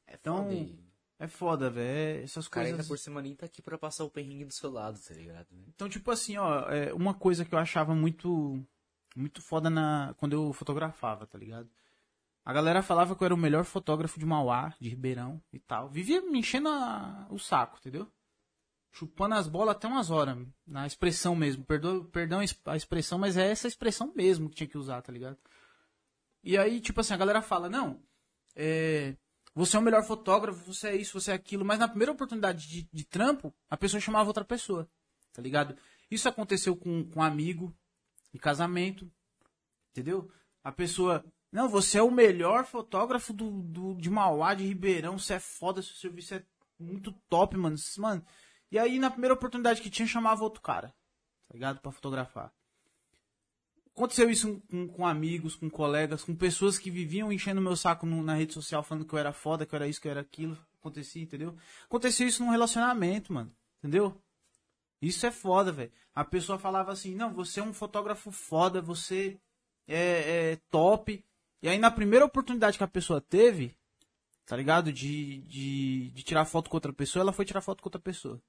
[0.09, 0.88] Então, foda, e
[1.19, 2.23] é foda, velho.
[2.25, 2.81] Essas O cara coisas.
[2.81, 5.47] ainda por cima nem tá aqui pra passar o perrengue do seu lado, tá ligado?
[5.51, 5.65] né?
[5.69, 8.63] Então, tipo assim, ó, é, uma coisa que eu achava muito
[9.17, 11.69] muito foda na quando eu fotografava, tá ligado?
[12.45, 15.89] A galera falava que eu era o melhor fotógrafo de Mauá, de Ribeirão e tal.
[15.91, 18.07] Vivia me enchendo a- o saco, entendeu?
[18.93, 21.63] Chupando as bolas até umas horas, na expressão mesmo.
[21.65, 25.37] Perdo, perdão a expressão, mas é essa expressão mesmo que tinha que usar, tá ligado?
[26.43, 28.01] E aí, tipo assim, a galera fala, não,
[28.57, 29.15] é,
[29.59, 31.65] você é o melhor fotógrafo, você é isso, você é aquilo.
[31.65, 34.89] Mas na primeira oportunidade de, de trampo, a pessoa chamava outra pessoa,
[35.33, 35.77] tá ligado?
[36.09, 37.77] Isso aconteceu com, com um amigo
[38.33, 39.11] em casamento,
[39.91, 40.31] entendeu?
[40.63, 45.35] A pessoa, não, você é o melhor fotógrafo do, do, de Mauá, de Ribeirão, você
[45.35, 46.45] é foda, seu serviço é
[46.79, 47.75] muito top, mano.
[47.99, 48.25] Mano,
[48.71, 50.95] e aí na primeira oportunidade que tinha, chamava outro cara,
[51.49, 51.81] tá ligado?
[51.81, 52.53] Pra fotografar.
[53.99, 58.23] Aconteceu isso com, com amigos, com colegas, com pessoas que viviam enchendo meu saco no,
[58.23, 60.21] na rede social falando que eu era foda, que eu era isso, que eu era
[60.21, 60.57] aquilo.
[60.79, 61.57] Acontecia, entendeu?
[61.85, 63.53] Aconteceu isso num relacionamento, mano.
[63.79, 64.17] Entendeu?
[65.03, 65.91] Isso é foda, velho.
[66.15, 69.37] A pessoa falava assim, não, você é um fotógrafo foda, você
[69.89, 71.25] é, é, top.
[71.61, 73.77] E aí na primeira oportunidade que a pessoa teve,
[74.47, 74.93] tá ligado?
[74.93, 78.41] De, de, de tirar foto com outra pessoa, ela foi tirar foto com outra pessoa.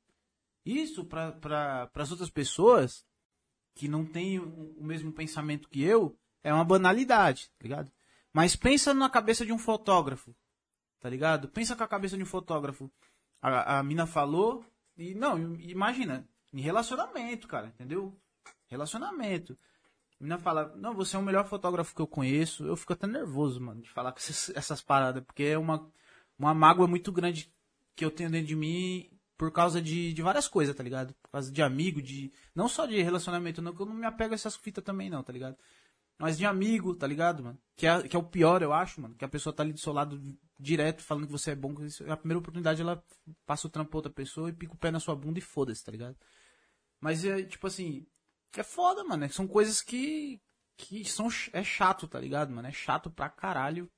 [0.64, 3.04] Isso para pra, as outras pessoas
[3.74, 7.92] que não tem o, mesmo pensamento que eu, é uma banalidade, tá ligado?
[8.34, 10.36] Mas pensa na cabeça de um fotógrafo,
[11.00, 11.48] tá ligado?
[11.50, 12.92] Pensa com a cabeça de um fotógrafo.
[13.42, 14.66] A, a mina falou,
[14.98, 18.18] e não, imagina, em relacionamento, cara, entendeu?
[18.68, 19.58] Relacionamento.
[20.20, 22.66] A mina fala, não, você é o melhor fotógrafo que eu conheço.
[22.66, 25.90] Eu fico até nervoso, mano, de falar com essas, essas paradas, porque é uma,
[26.38, 27.54] uma mágoa muito grande
[27.96, 29.10] que eu tenho dentro de mim
[29.40, 31.14] por causa de, de várias coisas, tá ligado?
[31.24, 32.30] Por causa de amigo, de.
[32.54, 35.24] Não só de relacionamento, não, que eu não me apego a essas fitas também, não,
[35.24, 35.58] tá ligado?
[36.20, 37.58] Mas de amigo, tá ligado, mano?
[37.78, 39.16] Que é, que é o pior, eu acho, mano.
[39.16, 40.22] Que a pessoa tá ali do seu lado
[40.60, 41.74] direto, falando que você é bom.
[41.74, 43.02] Que a primeira oportunidade ela
[43.46, 45.86] passa o trampo pra outra pessoa e pica o pé na sua bunda e foda-se,
[45.86, 46.18] tá ligado?
[47.00, 48.06] Mas é, tipo assim.
[48.58, 49.24] É foda, mano.
[49.24, 50.42] É são coisas que.
[50.76, 51.30] Que são.
[51.54, 52.68] É chato, tá ligado, mano?
[52.68, 53.90] É chato pra caralho.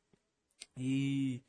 [0.78, 1.44] E.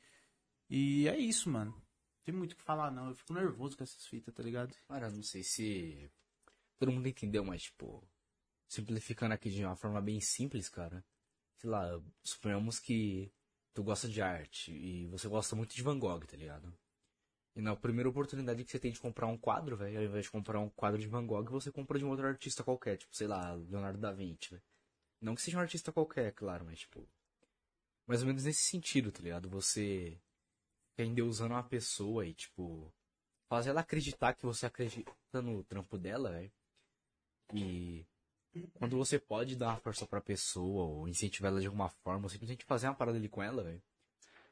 [0.67, 1.82] E é isso, mano
[2.23, 3.09] tem muito o que falar, não.
[3.09, 4.73] Eu fico nervoso com essas fitas, tá ligado?
[4.87, 6.09] Cara, não sei se
[6.77, 8.03] todo mundo entendeu, mas, tipo,
[8.67, 11.03] simplificando aqui de uma forma bem simples, cara.
[11.57, 13.31] Sei lá, suponhamos que
[13.73, 16.73] tu gosta de arte e você gosta muito de Van Gogh, tá ligado?
[17.55, 20.31] E na primeira oportunidade que você tem de comprar um quadro, velho, ao invés de
[20.31, 23.27] comprar um quadro de Van Gogh, você compra de um outro artista qualquer, tipo, sei
[23.27, 24.63] lá, Leonardo da Vinci, velho.
[25.21, 27.07] Não que seja um artista qualquer, claro, mas, tipo,
[28.07, 29.49] mais ou menos nesse sentido, tá ligado?
[29.49, 30.19] Você
[30.95, 32.91] ficar usando uma pessoa e, tipo,
[33.49, 36.51] fazer ela acreditar que você acredita no trampo dela, velho.
[37.53, 38.05] E
[38.73, 42.29] quando você pode dar uma força pra pessoa ou incentivar ela de alguma forma, ou
[42.29, 43.81] simplesmente fazer uma parada ali com ela, velho,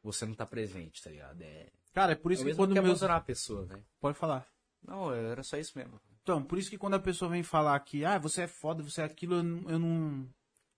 [0.04, 1.42] você não tá presente, tá ligado?
[1.42, 1.72] É...
[1.94, 3.04] Cara, é por isso é que quando que meus...
[3.04, 3.86] a pessoa, velho.
[4.00, 4.48] Pode falar.
[4.82, 6.02] Não, era só isso mesmo.
[6.24, 9.02] Então, por isso que quando a pessoa vem falar que, ah, você é foda, você
[9.02, 10.30] é aquilo, eu não, eu não,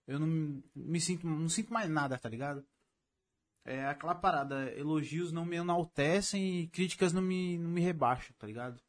[0.08, 2.66] eu não me sinto, não sinto mais nada, tá ligado?
[3.66, 8.46] É aquela parada, elogios não me enaltecem e críticas não me, não me rebaixam, tá
[8.46, 8.82] ligado?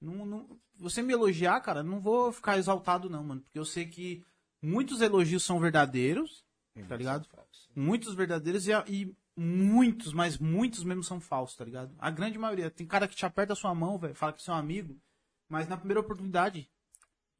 [0.00, 3.40] Não, não, você me elogiar, cara, não vou ficar exaltado não, mano.
[3.40, 4.22] Porque eu sei que
[4.60, 6.44] muitos elogios são verdadeiros,
[6.88, 7.26] tá ligado?
[7.74, 11.94] Muitos verdadeiros e, e, muitos, mas muitos mesmo são falsos, tá ligado?
[11.98, 12.70] A grande maioria.
[12.70, 15.00] Tem cara que te aperta a sua mão, velho, fala que é seu amigo,
[15.48, 16.70] mas na primeira oportunidade,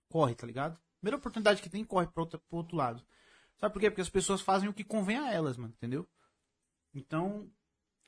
[0.08, 0.78] corre, tá ligado?
[1.00, 3.04] Primeira oportunidade que tem, corre pro outro, pro outro lado.
[3.58, 3.90] Sabe por quê?
[3.90, 6.08] Porque as pessoas fazem o que convém a elas, mano, entendeu?
[6.94, 7.50] Então,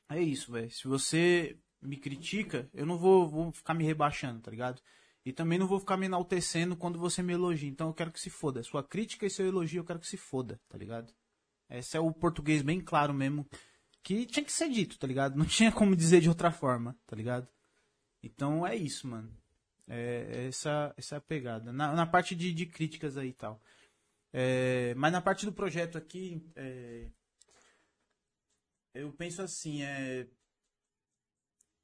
[0.09, 0.71] é isso, velho.
[0.71, 4.81] Se você me critica, eu não vou, vou ficar me rebaixando, tá ligado?
[5.25, 7.69] E também não vou ficar me enaltecendo quando você me elogia.
[7.69, 8.63] Então eu quero que se foda.
[8.63, 11.13] Sua crítica e seu elogio eu quero que se foda, tá ligado?
[11.69, 13.45] Esse é o português bem claro mesmo.
[14.05, 15.37] Que tinha que ser dito, tá ligado?
[15.37, 17.49] Não tinha como dizer de outra forma, tá ligado?
[18.23, 19.37] Então é isso, mano.
[19.89, 21.73] É essa, essa é a pegada.
[21.73, 23.61] Na, na parte de, de críticas aí e tal.
[24.33, 27.09] É, mas na parte do projeto aqui, é,
[29.03, 30.27] eu penso assim, é.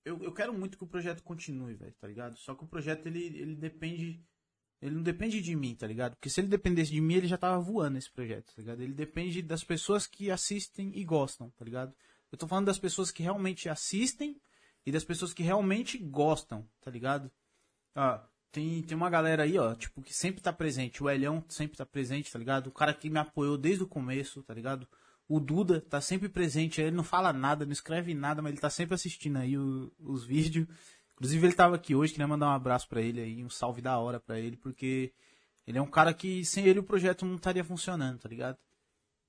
[0.04, 2.36] Eu, eu quero muito que o projeto continue, velho, tá ligado?
[2.38, 4.24] Só que o projeto ele, ele depende.
[4.80, 6.16] Ele não depende de mim, tá ligado?
[6.16, 8.82] Porque se ele dependesse de mim, ele já tava voando esse projeto, tá ligado?
[8.82, 11.94] Ele depende das pessoas que assistem e gostam, tá ligado?
[12.32, 14.40] Eu tô falando das pessoas que realmente assistem
[14.84, 17.30] e das pessoas que realmente gostam, tá ligado?
[17.94, 21.02] Ah, tem, tem uma galera aí, ó, tipo, que sempre tá presente.
[21.02, 22.66] O Elhão sempre tá presente, tá ligado?
[22.66, 24.88] O cara que me apoiou desde o começo, tá ligado?
[25.29, 28.70] O Duda tá sempre presente, ele não fala nada, não escreve nada, mas ele tá
[28.70, 30.66] sempre assistindo aí o, os vídeos.
[31.14, 33.99] Inclusive ele tava aqui hoje, queria mandar um abraço para ele aí, um salve da
[33.99, 35.12] hora para ele, porque
[35.66, 38.59] ele é um cara que sem ele o projeto não estaria funcionando, tá ligado?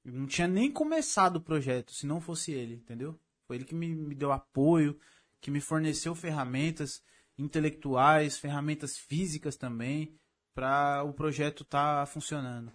[0.04, 3.18] Eu não tinha nem começado o projeto se não fosse ele, entendeu?
[3.48, 5.00] Foi ele que me, me deu apoio,
[5.39, 7.02] que me forneceu ferramentas
[7.38, 10.16] intelectuais, ferramentas físicas também,
[10.54, 12.72] para o projeto tá funcionando.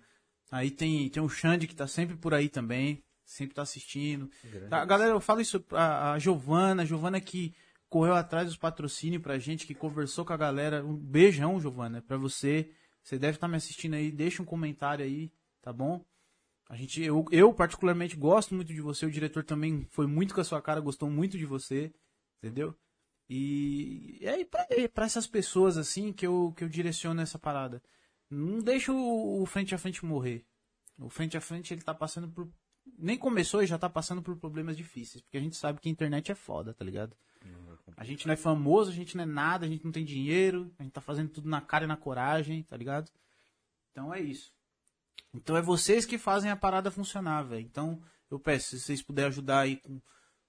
[0.50, 4.30] Aí tem, tem o Xande que tá sempre por aí também, sempre tá assistindo.
[4.70, 7.54] Tá, galera, eu falo isso a, a Giovana, a Giovana que
[7.88, 10.84] correu atrás dos patrocínios pra gente, que conversou com a galera.
[10.84, 12.70] Um beijão, Giovana, pra você.
[13.02, 15.30] Você deve estar tá me assistindo aí, deixa um comentário aí,
[15.62, 16.04] tá bom?
[16.68, 20.40] A gente, eu, eu particularmente gosto muito de você, o diretor também foi muito com
[20.40, 21.92] a sua cara, gostou muito de você,
[22.42, 22.76] entendeu?
[23.30, 27.82] E é pra, é pra essas pessoas assim que eu, que eu direciono essa parada.
[28.28, 30.44] Não deixa o, o frente a frente morrer.
[30.98, 32.50] O frente a frente ele tá passando por.
[32.98, 35.22] Nem começou e já tá passando por problemas difíceis.
[35.22, 37.16] Porque a gente sabe que a internet é foda, tá ligado?
[37.96, 40.72] A gente não é famoso, a gente não é nada, a gente não tem dinheiro,
[40.78, 43.10] a gente tá fazendo tudo na cara e na coragem, tá ligado?
[43.90, 44.52] Então é isso.
[45.34, 47.64] Então é vocês que fazem a parada funcionar, velho.
[47.64, 50.00] Então eu peço, se vocês puderem ajudar aí com,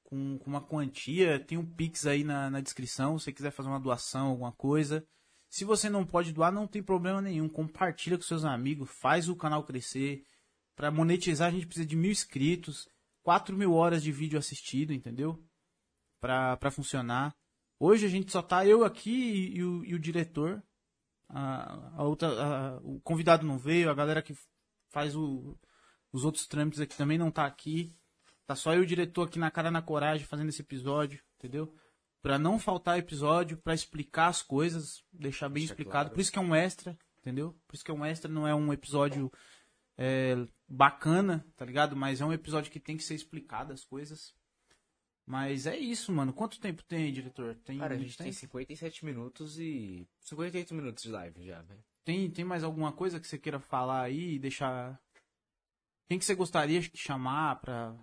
[0.04, 3.70] com, com uma quantia, tem um Pix aí na, na descrição, se você quiser fazer
[3.70, 5.06] uma doação, alguma coisa.
[5.50, 7.50] Se você não pode doar, não tem problema nenhum.
[7.50, 10.24] Compartilha com seus amigos, faz o canal crescer.
[10.80, 12.88] Para monetizar, a gente precisa de mil inscritos,
[13.24, 15.38] 4 mil horas de vídeo assistido, entendeu?
[16.22, 17.36] Pra, pra funcionar.
[17.78, 20.64] Hoje a gente só tá eu aqui e, e o, e o diretor.
[21.28, 24.34] A, a outra, a, o convidado não veio, a galera que
[24.88, 25.60] faz o,
[26.14, 27.94] os outros trâmites aqui também não tá aqui.
[28.48, 31.76] Tá só eu e o diretor aqui na cara na coragem fazendo esse episódio, entendeu?
[32.22, 36.06] Pra não faltar episódio, pra explicar as coisas, deixar bem Deixa explicado.
[36.06, 36.10] claro.
[36.12, 37.54] Por isso que é um extra, entendeu?
[37.68, 39.30] Por isso que é um extra, não é um episódio
[39.98, 40.38] é,
[40.70, 41.96] bacana, tá ligado?
[41.96, 44.34] Mas é um episódio que tem que ser explicado as coisas.
[45.26, 46.34] Mas é isso, mano.
[46.34, 47.56] Quanto tempo tem, diretor?
[47.64, 48.40] Tem, Cara, a gente tem tempo?
[48.40, 50.08] 57 minutos e.
[50.22, 51.84] 58 minutos de live já, velho.
[52.04, 55.00] tem, tem mais alguma coisa que você queira falar aí e deixar.
[56.08, 57.96] Quem que você gostaria de chamar pra,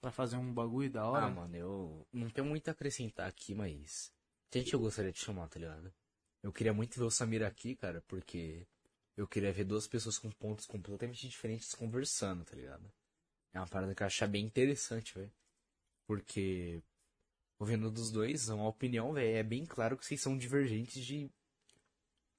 [0.00, 1.26] pra fazer um bagulho da hora?
[1.26, 4.10] Ah, mano, eu não tenho muito a acrescentar aqui, mas.
[4.50, 5.92] Tem gente que eu gostaria de chamar, tá ligado?
[6.42, 8.66] Eu queria muito ver o Samir aqui, cara, porque
[9.16, 12.90] eu queria ver duas pessoas com pontos completamente diferentes conversando, tá ligado?
[13.52, 15.32] É uma parada que eu achar bem interessante, velho.
[16.06, 16.82] Porque,
[17.58, 21.30] ouvindo dos dois, uma opinião, velho, é bem claro que vocês são divergentes de.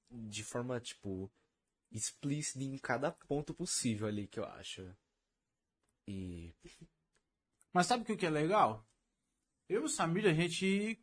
[0.09, 1.31] de forma, tipo.
[1.91, 4.95] explícita em cada ponto possível ali que eu acho.
[6.07, 6.53] E.
[7.71, 8.87] Mas sabe o que é legal?
[9.69, 10.99] Eu e o Samir, a gente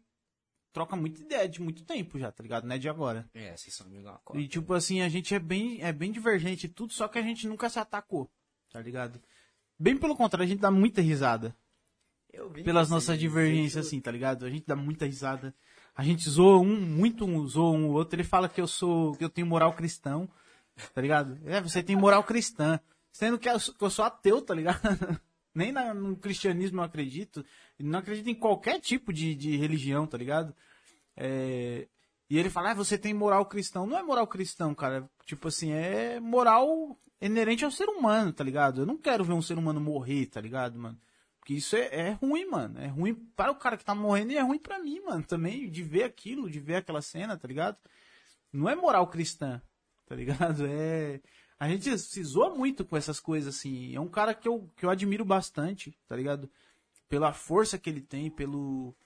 [0.72, 2.64] troca muita ideia de muito tempo já, tá ligado?
[2.66, 3.28] Não é de agora.
[3.34, 6.68] É, vocês são amigos E tipo assim, a gente é bem, é bem divergente e
[6.68, 8.30] tudo, só que a gente nunca se atacou,
[8.72, 9.20] tá ligado?
[9.78, 11.56] Bem pelo contrário, a gente dá muita risada.
[12.32, 14.44] Eu vi Pelas nossas divergências, assim, tá ligado?
[14.46, 15.54] A gente dá muita risada.
[15.96, 18.14] A gente zoa um, muito um, zoa um o outro.
[18.14, 20.28] Ele fala que eu sou, que eu tenho moral cristão,
[20.94, 21.38] tá ligado?
[21.44, 22.78] É, você tem moral cristã.
[23.12, 24.80] Sendo que eu, sou- que eu sou ateu, tá ligado?
[25.55, 27.44] Nem na- no cristianismo eu acredito.
[27.78, 30.55] Não acredito em qualquer tipo de, de religião, tá ligado?
[31.16, 31.88] É,
[32.28, 33.86] e ele fala, ah, você tem moral cristão.
[33.86, 35.09] Não é moral cristão, cara.
[35.26, 38.82] Tipo assim, é moral inerente ao ser humano, tá ligado?
[38.82, 40.98] Eu não quero ver um ser humano morrer, tá ligado, mano?
[41.38, 42.78] Porque isso é, é ruim, mano.
[42.80, 45.24] É ruim para o cara que tá morrendo e é ruim pra mim, mano.
[45.24, 47.76] Também, de ver aquilo, de ver aquela cena, tá ligado?
[48.53, 49.61] Não é moral cristã,
[50.07, 50.64] tá ligado?
[50.66, 51.20] É.
[51.61, 53.94] A gente se zoa muito com essas coisas, assim.
[53.94, 56.50] É um cara que eu, que eu admiro bastante, tá ligado?
[57.06, 58.96] Pela força que ele tem, pelo.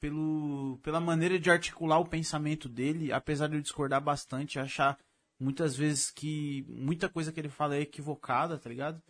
[0.00, 4.96] Pelo, pela maneira de articular o pensamento dele, apesar de eu discordar bastante, achar
[5.38, 9.02] muitas vezes que muita coisa que ele fala é equivocada, tá ligado?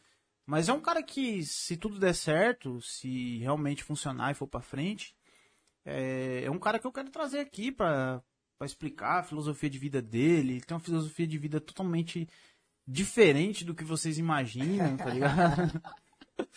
[0.46, 4.62] Mas é um cara que, se tudo der certo, se realmente funcionar e for pra
[4.62, 5.14] frente,
[5.84, 8.22] é, é um cara que eu quero trazer aqui pra,
[8.58, 10.54] pra explicar a filosofia de vida dele.
[10.54, 12.28] Ele tem uma filosofia de vida totalmente
[12.86, 15.80] diferente do que vocês imaginam, tá ligado?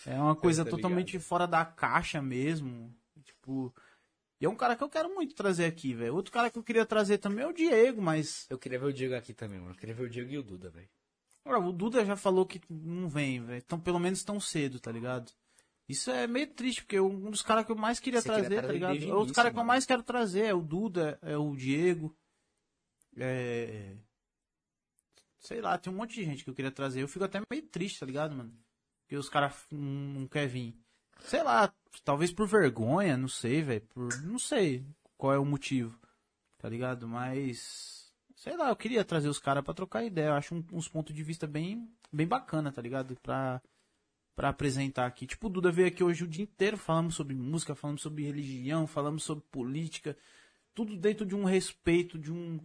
[0.06, 2.94] É uma coisa Tá totalmente fora da caixa mesmo.
[3.24, 3.74] Tipo.
[4.40, 6.14] E é um cara que eu quero muito trazer aqui, velho.
[6.14, 8.46] Outro cara que eu queria trazer também é o Diego, mas.
[8.48, 9.72] Eu queria ver o Diego aqui também, mano.
[9.72, 10.88] Eu queria ver o Diego e o Duda, velho.
[11.44, 13.62] Ora, o Duda já falou que não vem, velho.
[13.64, 15.32] Então, pelo menos tão cedo, tá ligado?
[15.88, 18.54] Isso é meio triste, porque um dos caras que eu mais queria Você queria trazer,
[18.56, 18.90] tá trazer ligado?
[18.92, 21.54] desde o Outro início, cara que eu mais quero trazer é o Duda, é o
[21.56, 22.16] Diego.
[23.16, 23.96] É.
[25.38, 27.02] Sei lá, tem um monte de gente que eu queria trazer.
[27.02, 28.52] Eu fico até meio triste, tá ligado, mano?
[29.02, 30.76] Porque os caras não, querem vir.
[31.20, 31.72] Sei lá,
[32.04, 33.82] talvez por vergonha, não sei, velho.
[33.88, 34.22] Por.
[34.22, 35.98] Não sei qual é o motivo,
[36.58, 37.06] tá ligado?
[37.08, 38.12] Mas.
[38.36, 40.28] Sei lá, eu queria trazer os caras pra trocar ideia.
[40.28, 43.16] Eu acho um- uns pontos de vista bem, bem bacana, tá ligado?
[43.22, 43.60] Pra,
[44.34, 45.26] pra apresentar aqui.
[45.26, 48.86] Tipo, o Duda veio aqui hoje o dia inteiro, falamos sobre música, falamos sobre religião,
[48.86, 50.16] falamos sobre política.
[50.74, 52.58] Tudo dentro de um respeito, de um,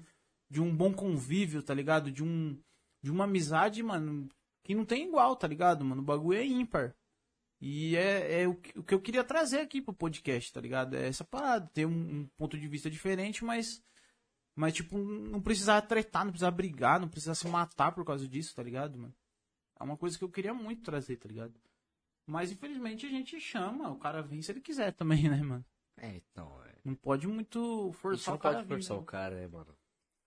[0.49, 2.11] de um bom convívio, tá ligado?
[2.11, 2.57] De um,
[3.03, 4.29] de uma amizade, mano,
[4.63, 6.01] que não tem igual, tá ligado, mano?
[6.01, 6.95] O bagulho é ímpar.
[7.59, 10.95] E é, é o, que- o que eu queria trazer aqui pro podcast, tá ligado?
[10.95, 13.83] É essa parada, ter um, um ponto de vista diferente, mas,
[14.55, 18.55] mas tipo, não precisar tretar, não precisar brigar, não precisar se matar por causa disso,
[18.55, 19.13] tá ligado, mano?
[19.79, 21.53] É uma coisa que eu queria muito trazer, tá ligado?
[22.25, 25.65] Mas infelizmente a gente chama, o cara vem se ele quiser também, né, mano?
[25.97, 26.75] É, então, é.
[26.83, 28.55] Não pode muito forçar não o cara.
[28.55, 29.03] pode a vir, forçar né?
[29.03, 29.75] o cara, é, mano.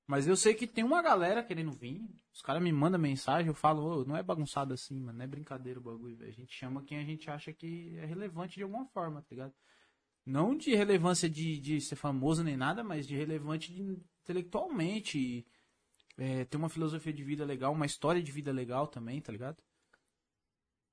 [0.06, 2.02] Mas eu sei que tem uma galera querendo vir.
[2.32, 5.18] Os caras me mandam mensagem, eu falo, "Ô, não é bagunçado assim, mano.
[5.18, 6.30] Não é brincadeira o bagulho, velho.
[6.30, 9.54] A gente chama quem a gente acha que é relevante de alguma forma, tá ligado?
[10.26, 15.46] Não de relevância de, de ser famoso nem nada, mas de relevante de- intelectualmente.
[16.22, 19.56] É, ter uma filosofia de vida legal, uma história de vida legal também, tá ligado?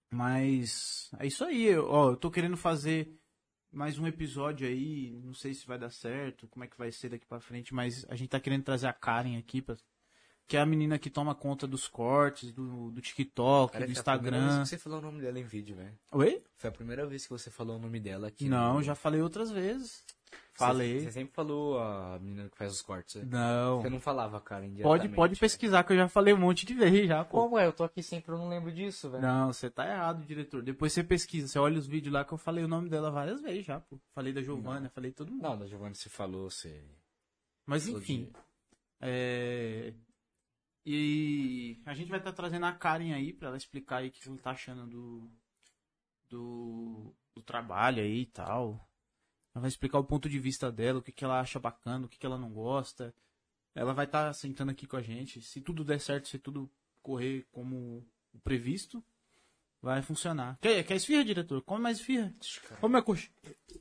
[0.10, 3.14] Mas é isso aí, eu- ó, eu tô querendo fazer
[3.70, 7.10] mais um episódio aí, não sei se vai dar certo, como é que vai ser
[7.10, 9.76] daqui pra frente, mas a gente tá querendo trazer a Karen aqui, pra,
[10.48, 14.00] que é a menina que toma conta dos cortes, do, do TikTok, Cara, do foi
[14.00, 14.64] a primeira vez Instagram.
[14.64, 16.00] que você falou o nome dela em vídeo, velho.
[16.14, 16.42] Oi?
[16.56, 18.48] Foi a primeira vez que você falou o nome dela aqui.
[18.48, 20.06] Não, no- já falei outras vezes.
[20.54, 21.02] Falei.
[21.02, 23.16] Você sempre falou a menina que faz os cortes.
[23.24, 23.28] né?
[23.32, 23.80] Não.
[23.82, 27.08] Você não falava, cara, Pode, pode pesquisar que eu já falei um monte de vezes
[27.08, 27.44] já, pô.
[27.44, 27.68] Como é?
[27.68, 29.22] Eu tô aqui sempre, eu não lembro disso, velho.
[29.22, 30.64] Não, você tá errado, diretor.
[30.64, 33.40] Depois você pesquisa, você olha os vídeos lá que eu falei o nome dela várias
[33.42, 34.00] vezes já, pô.
[34.16, 35.44] Falei da Giovana, falei todo mundo.
[35.44, 36.84] Não, da Giovanna você falou, você...
[37.66, 38.24] Mas falou enfim.
[38.26, 38.32] de-
[39.02, 39.94] É...
[40.86, 44.28] E a gente vai estar trazendo a Karen aí pra ela explicar aí o que
[44.28, 45.30] ela tá achando do,
[46.30, 48.87] do, do trabalho aí e tal.
[49.58, 52.08] Ela vai explicar o ponto de vista dela, o que, que ela acha bacana, o
[52.08, 53.12] que, que ela não gosta.
[53.74, 55.42] Ela vai estar sentando aqui com a gente.
[55.42, 56.70] Se tudo der certo, se tudo
[57.02, 58.06] correr como
[58.44, 59.04] previsto,
[59.82, 60.60] vai funcionar.
[60.62, 61.64] Quer, quer esfirra, diretor?
[61.64, 62.32] Come mais esfirra.
[62.80, 63.32] Come a coxa.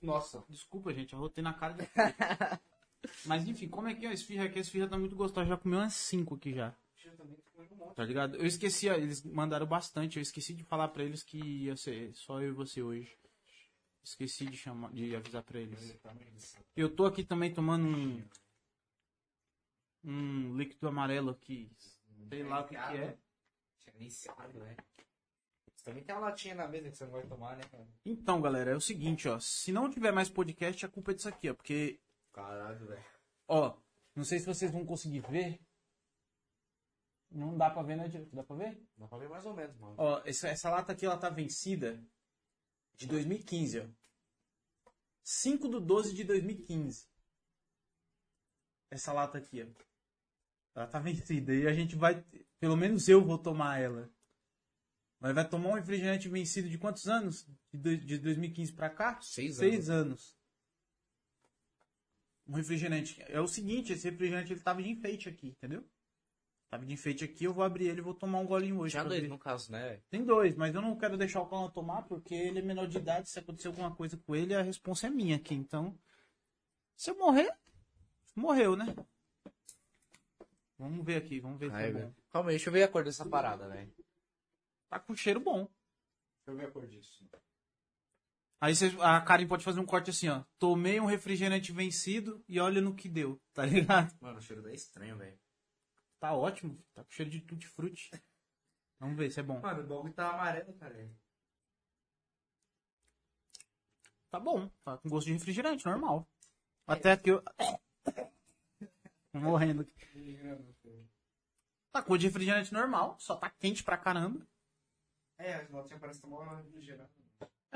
[0.00, 0.42] Nossa.
[0.48, 1.84] Desculpa, gente, eu rotei na cara de...
[3.26, 4.48] Mas enfim, como é que é a esfirra?
[4.48, 5.46] Que a esfirra tá muito gostosa.
[5.46, 6.74] Já comi umas 5 aqui já.
[7.94, 8.36] Tá ligado?
[8.36, 10.16] Eu esqueci, eles mandaram bastante.
[10.16, 13.14] Eu esqueci de falar pra eles que ia ser só eu e você hoje.
[14.06, 15.98] Esqueci de chamar, de avisar pra eles.
[16.76, 18.22] Eu tô aqui também tomando um.
[20.04, 21.68] Um líquido amarelo aqui.
[22.28, 23.18] Sei lá o que, que é.
[24.08, 24.76] Sabe, né?
[25.74, 27.64] Você também tem uma latinha na mesa que você não vai tomar, né?
[28.04, 29.40] Então, galera, é o seguinte, ó.
[29.40, 31.54] Se não tiver mais podcast, a culpa é disso aqui, ó.
[31.54, 31.98] Porque
[32.32, 33.04] Caralho, velho.
[33.48, 33.76] Ó,
[34.14, 35.60] não sei se vocês vão conseguir ver.
[37.28, 38.08] Não dá pra ver, né?
[38.32, 38.80] Dá pra ver?
[38.96, 39.96] Dá pra ver mais ou menos, mano.
[39.98, 42.00] Ó, essa, essa lata aqui, ela tá vencida
[42.96, 43.86] de 2015, ó.
[45.22, 47.08] 5 do 12 de 2015.
[48.90, 49.66] Essa lata aqui, ó.
[50.74, 51.54] Ela tá vencida.
[51.54, 52.24] E a gente vai,
[52.58, 54.10] pelo menos eu vou tomar ela.
[55.18, 57.48] Mas vai tomar um refrigerante vencido de quantos anos?
[57.72, 59.20] De, de 2015 pra cá?
[59.20, 60.36] Seis Seis anos.
[62.46, 63.20] Um refrigerante.
[63.22, 65.84] É o seguinte, esse refrigerante ele tava de enfeite aqui, entendeu?
[66.68, 68.92] Tava de enfeite aqui, eu vou abrir ele e vou tomar um golinho hoje.
[68.92, 69.28] Tinha dois, ver.
[69.28, 70.00] no caso, né?
[70.10, 72.98] Tem dois, mas eu não quero deixar o Calma tomar porque ele é menor de
[72.98, 73.30] idade.
[73.30, 75.54] Se acontecer alguma coisa com ele, a responsa é minha aqui.
[75.54, 75.96] Então,
[76.96, 77.54] se eu morrer,
[78.34, 78.94] morreu, né?
[80.78, 82.12] Vamos ver aqui, vamos ver Ai, bom.
[82.30, 83.92] Calma aí, deixa eu ver a cor dessa parada, velho.
[84.88, 85.68] Tá com cheiro bom.
[86.44, 87.24] Deixa eu ver a cor disso.
[88.60, 90.42] Aí a Karen pode fazer um corte assim, ó.
[90.58, 94.12] Tomei um refrigerante vencido e olha no que deu, tá ligado?
[94.20, 95.38] Mano, o cheiro daí é estranho, velho.
[96.18, 98.10] Tá ótimo, tá com cheiro de tutti frutti.
[98.98, 99.60] Vamos ver se é bom.
[99.60, 101.10] Mano, o bagulho tá amarelo, cara.
[104.30, 106.28] Tá bom, tá com gosto de refrigerante, normal.
[106.86, 107.42] Até aqui eu.
[109.32, 111.06] Tô morrendo aqui.
[111.92, 114.46] Tá com gosto de refrigerante normal, só tá quente pra caramba.
[115.38, 117.25] É, as notinhas parecem que estão refrigerando.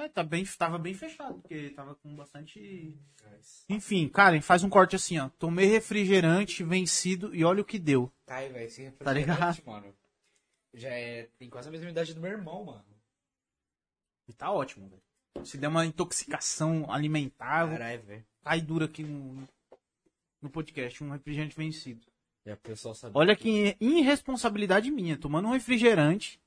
[0.01, 2.98] É, tá bem, tava bem fechado, porque tava com bastante.
[3.68, 5.28] Enfim, Karen, faz um corte assim, ó.
[5.38, 8.11] Tomei refrigerante vencido e olha o que deu.
[8.24, 8.64] Tá aí, velho.
[8.64, 9.36] Esse Tá ligado?
[9.38, 9.94] refrigerante, mano.
[10.72, 11.28] Já é.
[11.38, 12.84] Tem quase a mesma idade do meu irmão, mano.
[14.26, 15.03] E tá ótimo, velho.
[15.44, 18.24] Se der uma intoxicação alimentar, Caralho, velho.
[18.42, 19.46] cair duro aqui no,
[20.40, 22.07] no podcast, um refrigerante vencido.
[22.46, 23.12] E a pessoa sabe.
[23.18, 26.40] Olha que irresponsabilidade minha, tomando um refrigerante.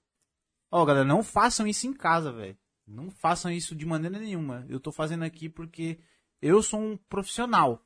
[0.72, 2.58] Ó, galera, não façam isso em casa, velho.
[2.86, 4.66] Não façam isso de maneira nenhuma.
[4.70, 6.00] Eu tô fazendo aqui porque
[6.42, 7.86] eu sou um profissional.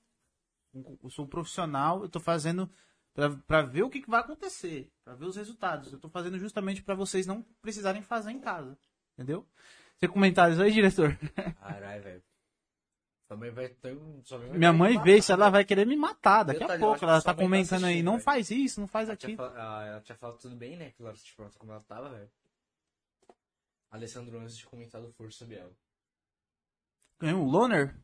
[0.74, 2.70] Eu sou um profissional, eu tô fazendo
[3.14, 5.92] pra, pra ver o que, que vai acontecer, pra ver os resultados.
[5.92, 8.78] Eu tô fazendo justamente pra vocês não precisarem fazer em casa.
[9.14, 9.48] Entendeu?
[10.00, 11.18] Tem comentários aí, diretor?
[11.60, 12.24] Caralho, velho.
[13.36, 14.22] Mãe vai ter um.
[14.54, 17.04] Minha mãe vê isso, ela vai querer me matar daqui Detalhe, a pouco.
[17.04, 19.44] Ela tá tá comentando aí, não faz isso, não faz aquilo.
[19.44, 20.92] ela tinha falado tudo bem, né?
[20.92, 22.30] Que ela te perguntou como ela tava, velho.
[23.90, 25.72] Alessandro, antes de comentar do Força Biel.
[27.20, 27.96] Ganhou o Loner?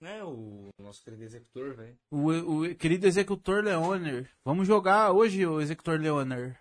[0.00, 1.98] É, o nosso querido executor, velho.
[2.10, 2.30] O,
[2.64, 4.30] o querido executor Leoner.
[4.44, 6.58] Vamos jogar hoje, o executor Leoner.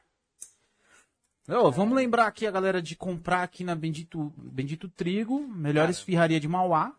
[1.47, 5.91] Ô, vamos lembrar aqui a galera de comprar aqui na Bendito, Bendito Trigo, melhor Cara.
[5.91, 6.97] esfirraria de Mauá.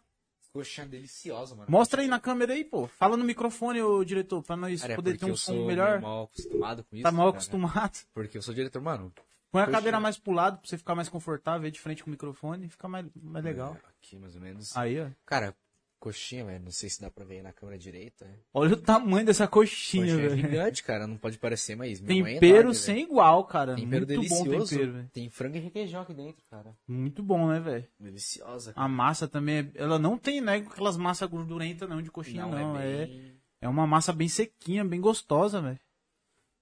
[0.52, 1.70] Coxinha deliciosa, mano.
[1.70, 2.86] Mostra aí na câmera aí, pô.
[2.86, 6.00] Fala no microfone, ô diretor, pra nós Cara, é poder ter um som melhor.
[6.00, 7.02] mal acostumado com isso.
[7.02, 7.36] Tá mal cara.
[7.36, 7.98] acostumado.
[8.14, 9.12] Porque eu sou diretor, mano.
[9.56, 12.10] Põe a cadeira mais pro lado pra você ficar mais confortável aí de frente com
[12.10, 13.74] o microfone, fica mais, mais legal.
[13.74, 14.76] É, aqui, mais ou menos.
[14.76, 15.08] Aí, ó.
[15.24, 15.54] Cara,
[15.98, 16.62] coxinha, velho.
[16.64, 18.24] Não sei se dá pra ver aí na câmera direita.
[18.26, 18.34] né?
[18.52, 20.40] Olha o tamanho dessa coxinha, Coxinha velho.
[20.40, 21.06] gigante, cara.
[21.06, 23.06] Não pode parecer, mas é Tempero enorme, sem velho.
[23.08, 23.74] igual, cara.
[23.74, 24.74] Tempero Muito delicioso.
[24.74, 25.10] tempero, velho.
[25.12, 26.76] Tem frango e requeijão aqui dentro, cara.
[26.86, 27.86] Muito bom, né, velho?
[27.98, 28.72] Deliciosa.
[28.76, 32.76] A massa também, é- ela não tem, né, aquelas massas gordurentas não, de coxinha não,
[32.78, 33.40] é, bem...
[33.62, 35.78] é uma massa bem sequinha, bem gostosa, velho.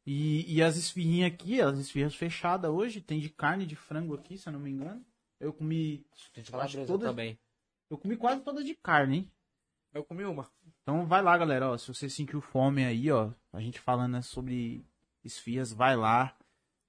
[0.06, 4.36] E, e as esfirrinhas aqui, as esfirras fechadas hoje, tem de carne de frango aqui,
[4.36, 5.04] se eu não me engano.
[5.40, 6.04] Eu comi,
[6.50, 7.38] calabresa todas- também.
[7.90, 9.32] eu comi quase todas de carne, hein?
[9.92, 10.50] Eu comi uma.
[10.82, 14.22] Então vai lá, galera, ó, se você sentiu fome aí, ó, a gente falando né,
[14.22, 14.84] sobre
[15.24, 16.36] esfias, vai lá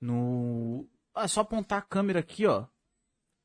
[0.01, 0.86] no...
[1.13, 2.66] Ah, é só apontar a câmera aqui, ó.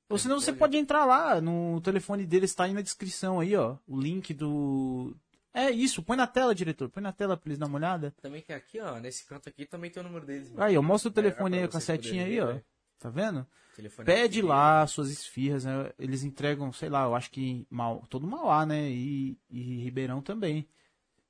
[0.08, 3.76] Ou senão você pode entrar lá, no telefone deles tá aí na descrição aí, ó,
[3.86, 5.14] o link do...
[5.52, 8.14] É isso, põe na tela, diretor, põe na tela pra eles dar uma olhada.
[8.22, 10.52] Também que aqui, ó, nesse canto aqui também tem o número deles.
[10.56, 12.52] Aí, ó, mostra o telefone É, aí pra com a setinha aí, ver, ó.
[12.54, 12.62] né?
[12.98, 13.46] Tá vendo?
[13.74, 14.48] Telefone Pede aqui.
[14.48, 15.92] lá suas esfirras, né?
[15.98, 18.90] Eles entregam, sei lá, eu acho que Mau, todo Mauá, né?
[18.90, 20.68] E, e Ribeirão também.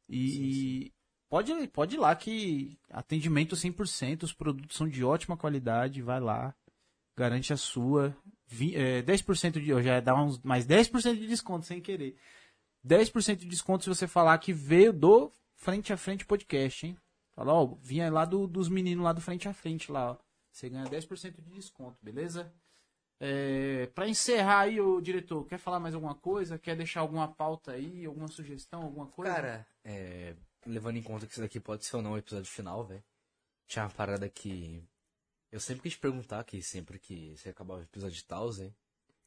[0.08, 0.92] E, Sim, e
[1.28, 6.54] pode, pode ir lá que atendimento 100%, os produtos são de ótima qualidade, vai lá,
[7.16, 8.14] garante a sua.
[8.46, 12.16] Vi, é, 10% de, já dá uns, mais 10% de desconto sem querer.
[12.86, 16.96] 10% de desconto se você falar que veio do Frente a Frente Podcast, hein?
[17.32, 20.16] Fala, ó, vinha lá do, dos meninos lá do Frente a Frente lá, ó.
[20.50, 22.52] Você ganha 10% de desconto, beleza?
[23.20, 26.58] É, para encerrar aí, o diretor, quer falar mais alguma coisa?
[26.58, 29.32] Quer deixar alguma pauta aí, alguma sugestão, alguma coisa?
[29.32, 30.34] Cara, é,
[30.66, 33.04] levando em conta que isso daqui pode ser ou não o episódio final, velho.
[33.66, 34.82] Tinha uma parada que
[35.52, 38.24] eu sempre quis perguntar aqui, sempre que você acabar o episódio de
[38.58, 38.74] velho.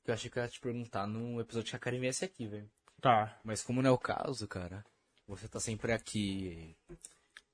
[0.04, 2.48] Que eu achei que eu ia te perguntar no episódio que a Karen viesse aqui,
[2.48, 2.70] velho.
[3.04, 3.38] Tá.
[3.44, 4.82] Mas como não é o caso, cara,
[5.28, 6.74] você tá sempre aqui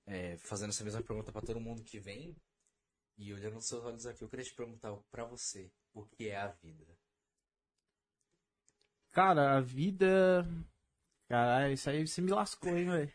[0.06, 2.36] é, fazendo essa mesma pergunta pra todo mundo que vem.
[3.18, 6.38] E olhando nos seus olhos aqui, eu queria te perguntar pra você, o que é
[6.38, 6.95] a vida?
[9.10, 10.45] Cara, a vida.
[11.28, 13.14] Caralho, isso aí você me lascou, hein, velho.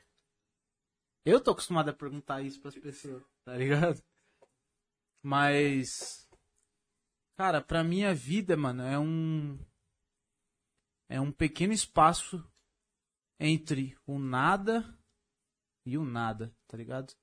[1.24, 4.02] Eu tô acostumado a perguntar isso pras pessoas, tá ligado?
[5.22, 6.28] Mas.
[7.36, 9.56] Cara, pra mim a vida, mano, é um.
[11.08, 12.44] É um pequeno espaço
[13.38, 14.96] entre o nada
[15.84, 17.14] e o nada, tá ligado?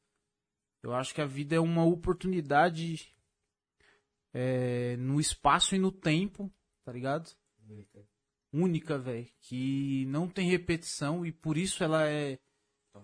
[0.84, 3.16] Eu acho que a vida é uma oportunidade
[4.34, 6.52] é, no espaço e no tempo,
[6.84, 7.36] tá ligado?
[8.54, 12.38] única, velho, que não tem repetição e por isso ela é,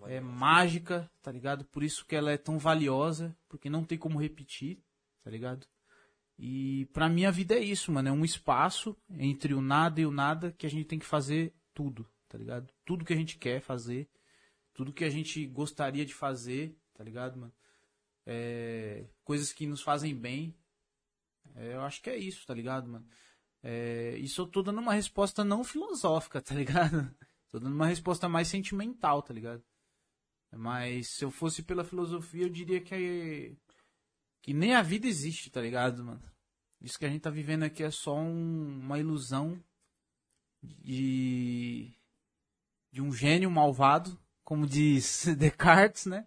[0.06, 1.64] é mágica, tá ligado?
[1.64, 4.82] Por isso que ela é tão valiosa, porque não tem como repetir,
[5.22, 5.66] tá ligado?
[6.38, 10.06] E pra mim a vida é isso, mano, é um espaço entre o nada e
[10.06, 12.72] o nada que a gente tem que fazer tudo, tá ligado?
[12.84, 14.08] Tudo que a gente quer fazer,
[14.72, 17.52] tudo que a gente gostaria de fazer, tá ligado, mano?
[18.24, 20.54] É, coisas que nos fazem bem.
[21.56, 23.08] É, eu acho que é isso, tá ligado, mano?
[23.60, 27.12] É, isso eu tô dando uma resposta não filosófica, tá ligado?
[27.50, 29.64] Tô dando uma resposta mais sentimental, tá ligado?
[30.52, 33.56] Mas se eu fosse pela filosofia, eu diria que,
[34.42, 36.22] que nem a vida existe, tá ligado, mano?
[36.80, 39.62] Isso que a gente tá vivendo aqui é só um- uma ilusão
[40.62, 41.92] de,
[42.90, 46.26] de um gênio malvado, como diz Descartes, né?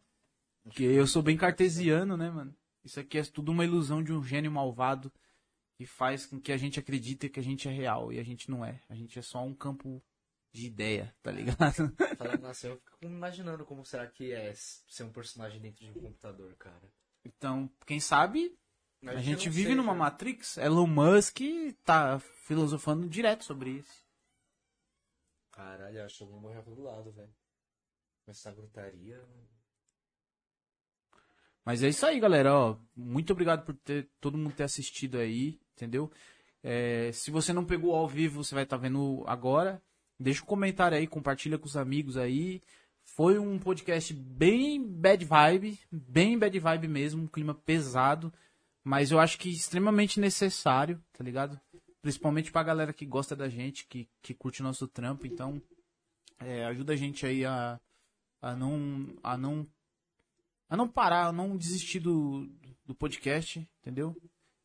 [0.72, 2.56] Que eu sou bem cartesiano, né, mano?
[2.84, 5.12] Isso aqui é tudo uma ilusão de um gênio malvado
[5.76, 8.50] que faz com que a gente acredite que a gente é real e a gente
[8.50, 8.82] não é.
[8.90, 10.04] A gente é só um campo
[10.54, 11.92] de ideia, tá ligado?
[12.18, 15.94] Falando assim, eu fico imaginando como será que é ser um personagem dentro de um
[15.94, 16.92] computador, cara.
[17.24, 18.58] Então, quem sabe
[19.06, 20.00] a eu gente não vive sei, numa cara.
[20.00, 20.58] Matrix.
[20.58, 21.40] Elon Musk
[21.84, 24.06] tá filosofando direto sobre isso.
[25.52, 27.34] Caralho, acho que eu vou morrer do lado, velho.
[28.26, 29.24] Com essa gritaria.
[31.64, 32.54] Mas é isso aí, galera.
[32.54, 36.12] Ó, muito obrigado por ter todo mundo ter assistido aí, entendeu?
[36.64, 39.82] É, se você não pegou ao vivo, você vai estar vendo agora.
[40.20, 42.62] Deixa um comentário aí, compartilha com os amigos aí.
[43.16, 48.34] Foi um podcast bem bad vibe, bem bad vibe mesmo, um clima pesado,
[48.86, 51.60] mas eu acho que extremamente necessário, tá ligado?
[52.02, 55.62] Principalmente pra galera que gosta da gente, que, que curte o nosso trampo, então
[56.40, 57.78] é, ajuda a gente aí a,
[58.42, 59.68] a não a não
[60.70, 62.50] a não parar, a não desistir do,
[62.86, 64.16] do podcast, entendeu?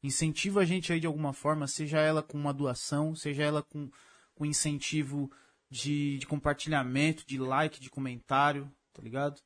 [0.04, 3.90] Incentiva a gente aí de alguma forma, seja ela com uma doação, seja ela com,
[4.36, 5.28] com incentivo
[5.70, 9.40] de, de compartilhamento, de like, de comentário, tá ligado?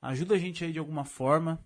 [0.00, 1.62] Ajuda a gente aí de alguma forma.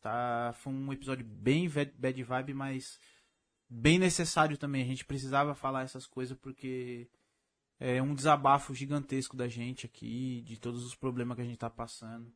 [0.00, 0.52] Tá?
[0.58, 3.00] Foi um episódio bem bad vibe, mas
[3.68, 4.82] bem necessário também.
[4.82, 7.10] A gente precisava falar essas coisas porque
[7.80, 11.70] é um desabafo gigantesco da gente aqui, de todos os problemas que a gente tá
[11.70, 12.32] passando.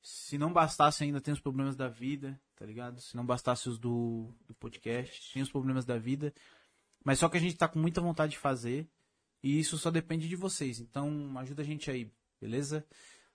[0.00, 3.00] Se não bastasse ainda tem os problemas da vida, tá ligado?
[3.00, 6.32] Se não bastasse os do, do podcast, tem os problemas da vida.
[7.04, 8.88] Mas só que a gente tá com muita vontade de fazer.
[9.42, 10.80] E isso só depende de vocês.
[10.80, 12.10] Então, ajuda a gente aí,
[12.40, 12.84] beleza?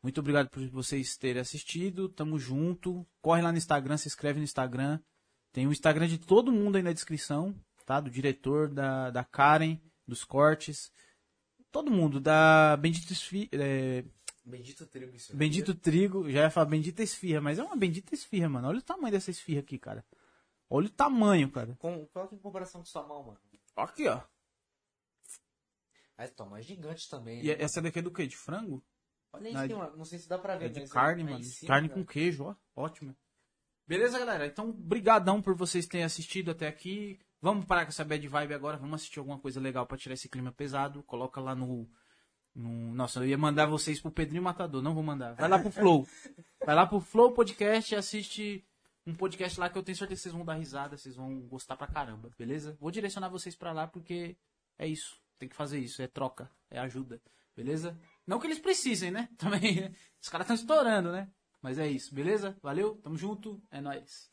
[0.02, 2.10] Muito obrigado por vocês terem assistido.
[2.10, 3.08] Tamo junto.
[3.22, 5.00] Corre lá no Instagram, se inscreve no Instagram.
[5.52, 7.56] Tem o Instagram de todo mundo aí na descrição,
[7.86, 8.00] tá?
[8.00, 10.92] Do diretor, da, da Karen, dos cortes.
[11.72, 13.50] Todo mundo, da Bendito Esfirra.
[13.54, 14.04] É,
[14.46, 15.36] Bendito trigo isso.
[15.36, 16.30] Bendito Trigo.
[16.30, 18.68] Já ia falar Bendita Esfirra, mas é uma Bendita Esfirra, mano.
[18.68, 20.06] Olha o tamanho dessa esfirra aqui, cara.
[20.70, 21.76] Olha o tamanho, cara.
[21.80, 23.40] Com, coloca em comparação com sua mão, mano.
[23.76, 24.22] Aqui, ó.
[26.24, 27.42] Aí toma, é gigante também.
[27.42, 27.56] E né?
[27.60, 28.26] essa daqui é do quê?
[28.28, 28.84] De frango?
[29.34, 30.66] Olha em Não, é sei se dá pra ver.
[30.66, 31.44] É de mas carne, em mano.
[31.44, 32.00] cima, carne cara.
[32.00, 32.56] com queijo, ó.
[32.76, 33.16] Ótimo.
[33.88, 34.46] Beleza, galera?
[34.46, 37.20] Então, brigadão por vocês terem assistido até aqui.
[37.42, 38.78] Vamos parar com essa bad vibe agora.
[38.78, 41.04] Vamos assistir alguma coisa legal pra tirar esse clima pesado.
[41.04, 41.90] Coloca lá no...
[42.56, 44.82] no- Nossa, eu ia mandar vocês pro Pedrinho Matador.
[44.82, 45.34] Não vou mandar.
[45.34, 46.08] Vai lá pro Flow.
[46.66, 48.66] Vai lá pro Flow Podcast e assiste
[49.06, 50.96] um podcast lá que eu tenho certeza que vocês vão dar risada.
[50.96, 52.78] Vocês vão gostar pra caramba, beleza?
[52.80, 54.38] Vou direcionar vocês pra lá porque
[54.78, 55.22] é isso.
[55.44, 56.02] Tem que fazer isso.
[56.02, 56.50] É troca.
[56.72, 57.22] É ajuda.
[57.54, 58.00] Beleza?
[58.26, 59.28] Não que eles precisem, né?
[59.38, 59.96] Também, né?
[60.22, 61.30] Os caras estão estourando, né?
[61.62, 62.56] Mas é isso, beleza?
[62.62, 64.30] Valeu, tamo junto, é nóis.